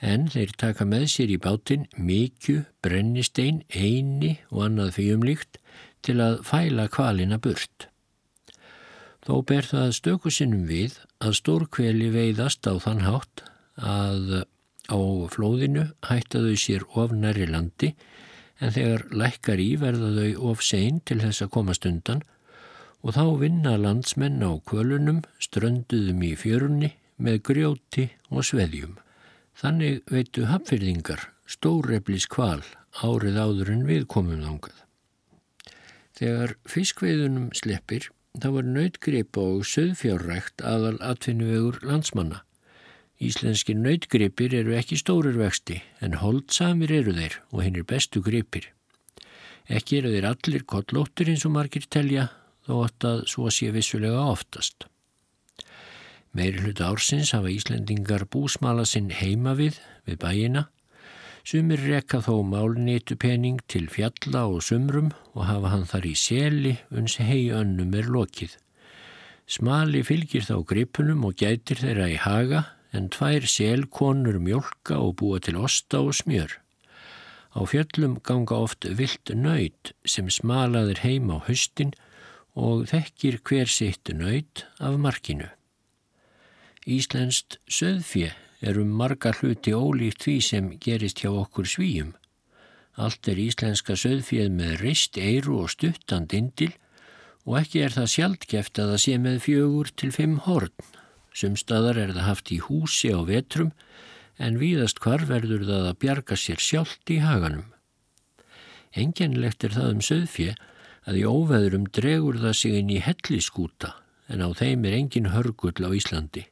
En 0.00 0.28
þeir 0.32 0.54
taka 0.56 0.86
með 0.88 1.08
sér 1.12 1.34
í 1.34 1.40
bátinn 1.42 1.88
mikju, 1.98 2.62
brennistein, 2.80 3.64
eini 3.68 4.38
og 4.48 4.68
annað 4.68 4.94
fýjumlíkt 4.96 5.58
til 6.06 6.20
að 6.24 6.40
fæla 6.46 6.86
kvalina 6.88 7.40
burt. 7.42 7.90
Þó 9.26 9.42
ber 9.50 9.66
það 9.68 9.96
stökusinnum 9.98 10.64
við 10.70 10.96
að 11.20 11.36
stórkveli 11.42 12.08
veiðast 12.14 12.64
á 12.64 12.78
þann 12.80 13.04
hátt 13.04 13.44
að 13.76 14.46
á 14.90 14.98
flóðinu 15.32 15.86
hættaðu 16.08 16.56
sér 16.58 16.84
of 16.98 17.14
næri 17.14 17.46
landi 17.50 17.94
en 18.60 18.74
þegar 18.74 19.06
lækkar 19.22 19.62
í 19.62 19.70
verða 19.80 20.10
þau 20.18 20.50
of 20.50 20.64
sein 20.66 21.00
til 21.08 21.20
þess 21.22 21.46
að 21.46 21.52
komast 21.56 21.86
undan 21.88 22.22
og 23.00 23.14
þá 23.16 23.24
vinna 23.40 23.76
landsmenn 23.80 24.42
á 24.44 24.52
kvölunum 24.68 25.22
strönduðum 25.40 26.24
í 26.26 26.34
fjörunni 26.36 26.92
með 27.20 27.40
grjóti 27.48 28.10
og 28.28 28.44
sveðjum. 28.48 28.98
Þannig 29.56 30.02
veitu 30.08 30.46
hapfyrðingar 30.48 31.26
stóreflis 31.48 32.28
kval 32.30 32.62
árið 33.04 33.40
áður 33.40 33.72
en 33.74 33.84
við 33.88 34.06
komum 34.12 34.44
þángað. 34.44 34.76
Þegar 36.20 36.54
fiskveiðunum 36.68 37.50
sleppir 37.56 38.10
þá 38.40 38.48
var 38.56 38.68
nautgripa 38.68 39.42
og 39.56 39.66
söðfjárrækt 39.68 40.64
aðal 40.66 40.98
atfinnuvegur 41.00 41.80
landsmanna. 41.86 42.42
Íslenski 43.20 43.74
nautgripir 43.76 44.54
eru 44.56 44.72
ekki 44.78 44.96
stórir 44.96 45.36
vexti 45.36 45.82
en 46.00 46.16
holdsamir 46.22 46.92
eru 47.02 47.12
þeir 47.12 47.34
og 47.52 47.64
hinn 47.66 47.76
er 47.76 47.84
bestu 47.84 48.22
gripir. 48.24 48.70
Ekki 49.68 49.98
eru 50.00 50.14
þeir 50.14 50.28
allir 50.30 50.64
kollóttir 50.64 51.28
eins 51.28 51.44
og 51.44 51.52
margir 51.58 51.84
telja 51.84 52.30
þó 52.64 52.86
að 52.86 53.26
svo 53.28 53.52
sé 53.52 53.68
vissulega 53.74 54.24
oftast. 54.32 54.88
Meiri 56.32 56.62
hluta 56.64 56.88
ársins 56.88 57.34
hafa 57.36 57.52
Íslendingar 57.52 58.24
búsmala 58.30 58.86
sinn 58.86 59.10
heima 59.10 59.52
við, 59.58 59.76
við 60.06 60.20
bæina, 60.22 60.64
sumir 61.44 61.82
rekka 61.82 62.22
þó 62.24 62.40
málnýtu 62.46 63.18
pening 63.20 63.60
til 63.68 63.88
fjalla 63.92 64.46
og 64.48 64.62
sumrum 64.64 65.12
og 65.34 65.44
hafa 65.50 65.74
hann 65.74 65.88
þar 65.90 66.08
í 66.08 66.16
seli 66.16 66.76
uns 66.88 67.18
hei 67.20 67.50
önnum 67.52 67.92
er 67.98 68.08
lokið. 68.08 68.56
Smali 69.50 70.04
fylgir 70.06 70.46
þá 70.46 70.62
gripunum 70.64 71.26
og 71.26 71.34
gætir 71.36 71.82
þeirra 71.82 72.12
í 72.14 72.20
haga 72.22 72.68
en 72.92 73.08
tvær 73.12 73.46
selkonur 73.46 74.40
mjölka 74.42 74.98
og 74.98 75.16
búa 75.20 75.38
til 75.40 75.56
osta 75.56 76.00
og 76.00 76.14
smjör. 76.18 76.58
Á 77.50 77.60
fjöllum 77.66 78.20
ganga 78.22 78.54
oft 78.54 78.84
vilt 78.84 79.30
nöyt 79.34 79.92
sem 80.06 80.30
smalaður 80.30 81.02
heim 81.02 81.30
á 81.34 81.38
höstin 81.46 81.94
og 82.54 82.86
þekkir 82.90 83.40
hver 83.42 83.66
sitt 83.66 84.10
nöyt 84.14 84.66
af 84.78 84.98
markinu. 84.98 85.48
Íslenskt 86.86 87.58
söðfje 87.68 88.32
er 88.60 88.78
um 88.78 88.90
margar 89.00 89.38
hluti 89.40 89.72
ólíkt 89.74 90.24
því 90.24 90.36
sem 90.44 90.70
gerist 90.78 91.22
hjá 91.22 91.30
okkur 91.30 91.66
svíjum. 91.66 92.14
Allt 93.00 93.28
er 93.28 93.38
íslenska 93.40 93.96
söðfjeð 93.96 94.50
með 94.52 94.80
rist, 94.84 95.16
eiru 95.16 95.62
og 95.64 95.70
stuttan 95.72 96.26
dindil 96.30 96.72
og 97.46 97.60
ekki 97.62 97.84
er 97.84 97.94
það 97.94 98.12
sjaldgeft 98.14 98.78
að 98.78 98.90
það 98.92 99.02
sé 99.04 99.18
með 99.18 99.38
fjögur 99.46 99.92
til 99.96 100.10
fimm 100.14 100.38
horn. 100.46 100.74
Sumstaðar 101.36 101.98
er 102.00 102.14
það 102.14 102.26
haft 102.26 102.52
í 102.52 102.58
húsi 102.64 103.12
á 103.14 103.20
vetrum 103.26 103.70
en 104.40 104.58
víðast 104.60 105.00
hvar 105.04 105.26
verður 105.28 105.66
það 105.68 105.90
að 105.90 105.98
bjarga 106.02 106.38
sér 106.38 106.62
sjálft 106.62 107.12
í 107.12 107.20
haganum. 107.22 107.68
Enginlegt 108.96 109.64
er 109.64 109.76
það 109.76 109.92
um 109.94 110.02
söðfje 110.02 110.54
að 111.06 111.20
í 111.20 111.26
óveðurum 111.28 111.86
dregur 111.94 112.40
það 112.40 112.56
sig 112.60 112.78
inn 112.80 112.90
í 112.90 113.02
helliskúta 113.04 113.94
en 114.30 114.42
á 114.42 114.48
þeim 114.54 114.86
er 114.86 114.96
engin 114.98 115.30
hörgull 115.34 115.78
á 115.86 115.90
Íslandi. 115.94 116.46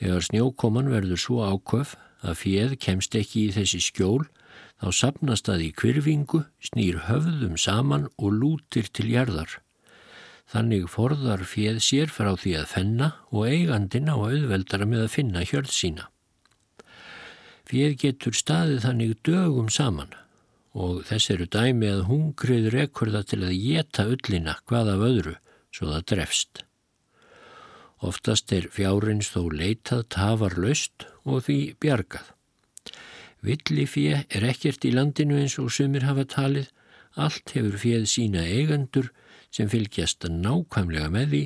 Þegar 0.00 0.26
snjókoman 0.28 0.90
verður 0.92 1.20
svo 1.20 1.44
áköf 1.44 1.94
að 2.24 2.40
fjeð 2.42 2.74
kemst 2.80 3.16
ekki 3.16 3.46
í 3.46 3.54
þessi 3.56 3.80
skjól 3.84 4.26
þá 4.80 4.88
sapnast 4.92 5.48
það 5.48 5.64
í 5.68 5.70
kvirfingu, 5.80 6.42
snýr 6.60 7.04
höfðum 7.08 7.56
saman 7.60 8.10
og 8.16 8.34
lútir 8.36 8.88
til 8.92 9.08
jarðar. 9.12 9.60
Þannig 10.46 10.84
forðar 10.90 11.42
fjeð 11.48 11.80
sér 11.82 12.12
frá 12.12 12.30
því 12.38 12.52
að 12.60 12.68
fenna 12.70 13.08
og 13.32 13.48
eigandin 13.50 14.12
á 14.12 14.14
auðveldara 14.14 14.86
með 14.86 15.06
að 15.06 15.14
finna 15.16 15.42
hjörð 15.42 15.72
sína. 15.74 16.06
Fjeð 17.66 17.96
getur 18.04 18.36
staðið 18.38 18.84
þannig 18.84 19.16
dögum 19.26 19.72
saman 19.74 20.14
og 20.76 21.02
þess 21.08 21.32
eru 21.34 21.48
dæmi 21.50 21.88
að 21.90 22.04
hungrið 22.10 22.70
rekurða 22.74 23.24
til 23.26 23.40
að 23.42 23.56
geta 23.58 24.06
ullina 24.12 24.54
hvað 24.68 24.92
af 24.92 25.04
öðru 25.08 25.34
svo 25.74 25.90
það 25.90 26.06
drefst. 26.12 26.62
Oftast 28.06 28.52
er 28.52 28.68
fjárins 28.70 29.32
þó 29.32 29.48
leitað 29.50 30.06
tafar 30.12 30.54
löst 30.60 31.08
og 31.24 31.46
því 31.48 31.60
bjargað. 31.80 32.26
Villi 33.46 33.86
fjö 33.88 34.22
er 34.28 34.46
ekkert 34.46 34.84
í 34.84 34.92
landinu 34.94 35.38
eins 35.40 35.56
og 35.62 35.72
sumir 35.72 36.04
hafa 36.06 36.26
talið, 36.28 36.68
allt 37.16 37.54
hefur 37.56 37.78
fjöð 37.80 38.06
sína 38.12 38.44
eigendur 38.44 39.10
sem 39.54 39.70
fylgjast 39.72 40.28
nákvæmlega 40.30 41.10
með 41.14 41.32
því 41.32 41.42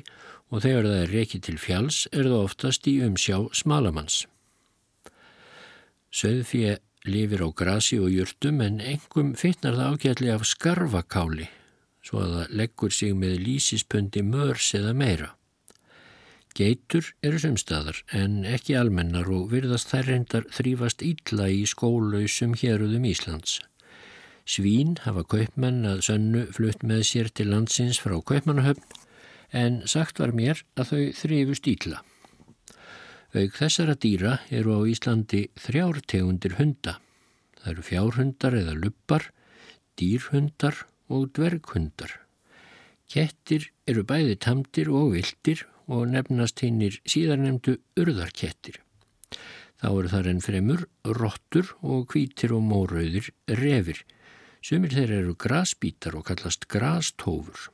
og 0.51 0.65
þegar 0.65 0.89
það 0.91 1.01
er 1.05 1.15
reikið 1.15 1.47
til 1.47 1.59
fjalls 1.63 2.03
er 2.11 2.27
það 2.27 2.45
oftast 2.49 2.91
í 2.91 2.97
umsjá 3.07 3.39
smalamanns. 3.55 4.25
Söðfjö 6.11 6.77
lifir 7.07 7.47
á 7.47 7.49
grasi 7.55 8.01
og 8.03 8.11
júrtum 8.13 8.61
en 8.65 8.81
engum 8.83 9.35
fittnar 9.39 9.79
það 9.79 9.95
ágætli 9.95 10.33
af 10.35 10.47
skarfakáli 10.49 11.49
svo 12.05 12.23
að 12.25 12.35
það 12.35 12.57
leggur 12.61 12.95
sig 12.97 13.15
með 13.17 13.37
lísispundi 13.45 14.23
mörs 14.27 14.73
eða 14.77 14.95
meira. 14.97 15.31
Geitur 16.57 17.13
eru 17.23 17.39
sumstaðar 17.39 18.01
en 18.17 18.41
ekki 18.49 18.75
almennar 18.75 19.29
og 19.31 19.53
virðast 19.53 19.93
þær 19.93 20.09
reyndar 20.09 20.49
þrýfast 20.51 21.05
ítla 21.07 21.47
í 21.53 21.63
skólausum 21.69 22.57
héruðum 22.59 23.07
Íslands. 23.07 23.61
Svín 24.49 24.97
hafa 25.05 25.25
kaupmenn 25.25 25.85
að 25.89 26.05
sönnu 26.09 26.47
flutt 26.55 26.85
með 26.87 27.05
sér 27.11 27.31
til 27.35 27.51
landsins 27.53 28.01
frá 28.03 28.17
kaupmannahöfn 28.19 28.99
en 29.53 29.83
sagt 29.91 30.21
var 30.23 30.33
mér 30.37 30.63
að 30.79 30.93
þau 30.93 31.03
þrýfu 31.21 31.59
stíla. 31.59 32.01
Auk 33.31 33.55
þessara 33.55 33.95
dýra 33.95 34.39
eru 34.51 34.75
á 34.75 34.81
Íslandi 34.91 35.45
þrjártegundir 35.61 36.57
hunda. 36.59 36.97
Það 37.61 37.73
eru 37.73 37.85
fjárhundar 37.87 38.57
eða 38.59 38.75
luppar, 38.75 39.29
dýrhundar 40.01 40.85
og 41.11 41.29
dverghundar. 41.37 42.17
Kettir 43.11 43.69
eru 43.91 44.03
bæði 44.07 44.37
tamdir 44.43 44.91
og 44.91 45.13
vildir 45.15 45.65
og 45.91 46.07
nefnast 46.11 46.63
hinnir 46.63 47.01
síðarnemdu 47.07 47.77
urðarkettir. 47.99 48.79
Þá 49.81 49.89
eru 49.91 50.11
þar 50.13 50.29
enn 50.31 50.43
fremur 50.45 50.83
rottur 51.07 51.71
og 51.81 52.09
kvítir 52.13 52.55
og 52.55 52.63
mórauðir 52.67 53.31
revir. 53.61 54.03
Sumir 54.61 54.93
þeir 54.93 55.13
eru 55.23 55.35
grasbítar 55.41 56.17
og 56.19 56.27
kallast 56.29 56.67
grastófur. 56.69 57.71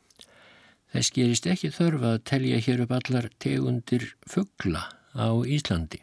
Þess 0.95 1.13
gerist 1.17 1.49
ekki 1.51 1.73
þörfa 1.75 2.13
að 2.15 2.25
telja 2.31 2.61
hér 2.63 2.85
upp 2.85 2.93
allar 2.95 3.27
tegundir 3.43 4.13
fuggla 4.31 4.85
á 5.19 5.29
Íslandi. 5.43 6.01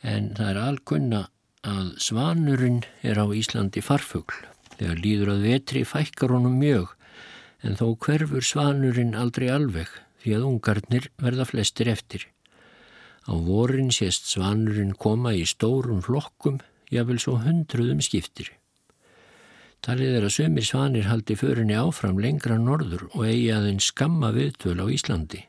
En 0.00 0.30
það 0.38 0.50
er 0.52 0.60
alkunna 0.62 1.22
að 1.66 1.90
svanurinn 2.06 2.84
er 3.02 3.18
á 3.18 3.26
Íslandi 3.34 3.82
farfugl. 3.82 4.44
Þegar 4.78 5.02
líður 5.02 5.32
að 5.34 5.44
vetri 5.48 5.84
fækkar 5.86 6.36
honum 6.36 6.56
mjög 6.62 6.94
en 7.64 7.78
þó 7.80 7.86
hverfur 8.06 8.44
svanurinn 8.44 9.14
aldrei 9.18 9.48
alveg 9.50 9.90
því 10.22 10.38
að 10.38 10.48
ungarnir 10.48 11.10
verða 11.20 11.46
flestir 11.48 11.90
eftir. 11.90 12.28
Á 13.24 13.32
vorin 13.34 13.90
sést 13.94 14.28
svanurinn 14.28 14.94
koma 15.00 15.32
í 15.34 15.46
stórum 15.48 16.02
flokkum, 16.04 16.60
jável 16.92 17.18
svo 17.18 17.40
hundruðum 17.40 18.02
skiptir. 18.04 18.52
Talið 19.84 20.14
er 20.16 20.24
að 20.24 20.32
sömur 20.32 20.64
svanir 20.64 21.08
haldi 21.10 21.34
förinni 21.36 21.74
áfram 21.76 22.16
lengra 22.16 22.56
norður 22.56 23.02
og 23.10 23.26
eigi 23.26 23.50
aðeins 23.52 23.90
skamma 23.90 24.30
viðtöl 24.32 24.78
á 24.80 24.88
Íslandi. 24.88 25.42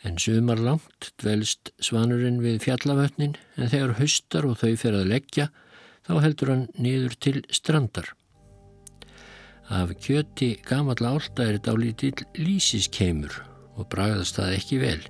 En 0.00 0.16
sumar 0.16 0.62
langt 0.64 1.10
dvelst 1.20 1.68
svanurinn 1.84 2.38
við 2.40 2.62
fjallafötnin 2.64 3.34
en 3.60 3.68
þegar 3.68 3.98
höstar 3.98 4.48
og 4.48 4.56
þau 4.62 4.72
fer 4.80 4.96
að 4.96 5.10
leggja 5.12 5.50
þá 6.08 6.12
heldur 6.24 6.52
hann 6.54 6.66
niður 6.80 7.18
til 7.20 7.42
strandar. 7.52 8.08
Af 9.68 9.92
kjöti 10.00 10.54
gamalla 10.64 11.12
álta 11.12 11.44
er 11.44 11.58
þetta 11.58 11.76
á 11.76 11.82
lítill 11.82 12.28
lísiskeimur 12.40 13.42
og 13.76 13.90
bragðast 13.92 14.40
það 14.40 14.56
ekki 14.56 14.78
vel 14.80 15.02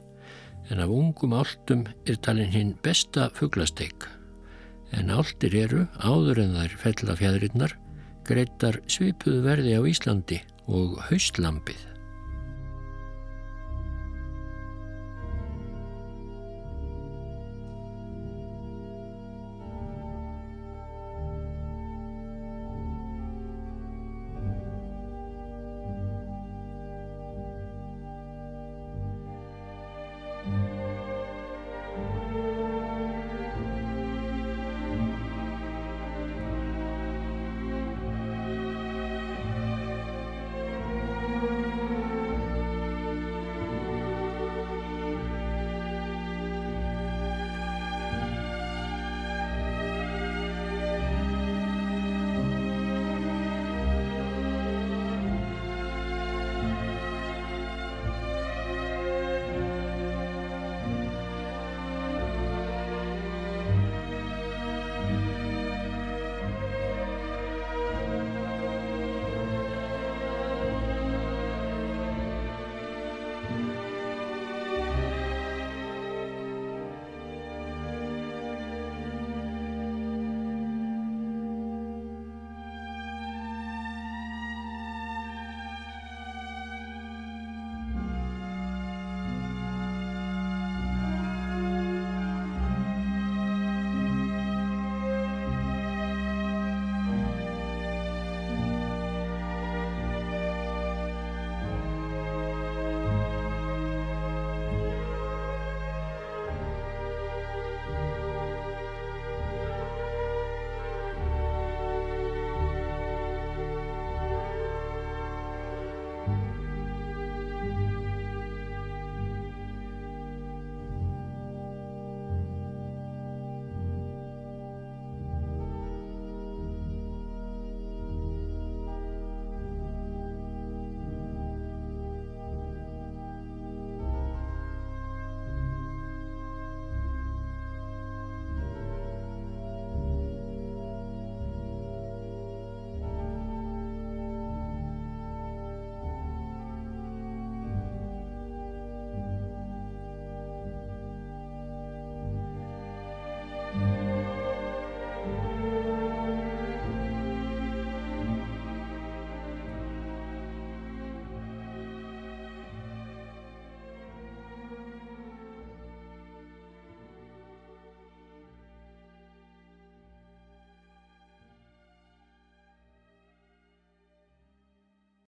en 0.70 0.82
af 0.82 0.90
ungum 0.90 1.36
áltum 1.38 1.86
er 2.06 2.18
talin 2.18 2.50
hinn 2.50 2.74
besta 2.82 3.28
fugglasteik. 3.38 4.06
En 4.90 5.10
áltir 5.14 5.54
eru, 5.54 5.86
áður 6.02 6.42
en 6.42 6.58
þær 6.58 6.76
fellafjæðrinnar, 6.82 7.76
greittar 8.30 8.80
svipuðu 8.90 9.42
verði 9.44 9.74
á 9.78 9.82
Íslandi 9.90 10.40
og 10.70 11.00
haustlampið. 11.10 11.89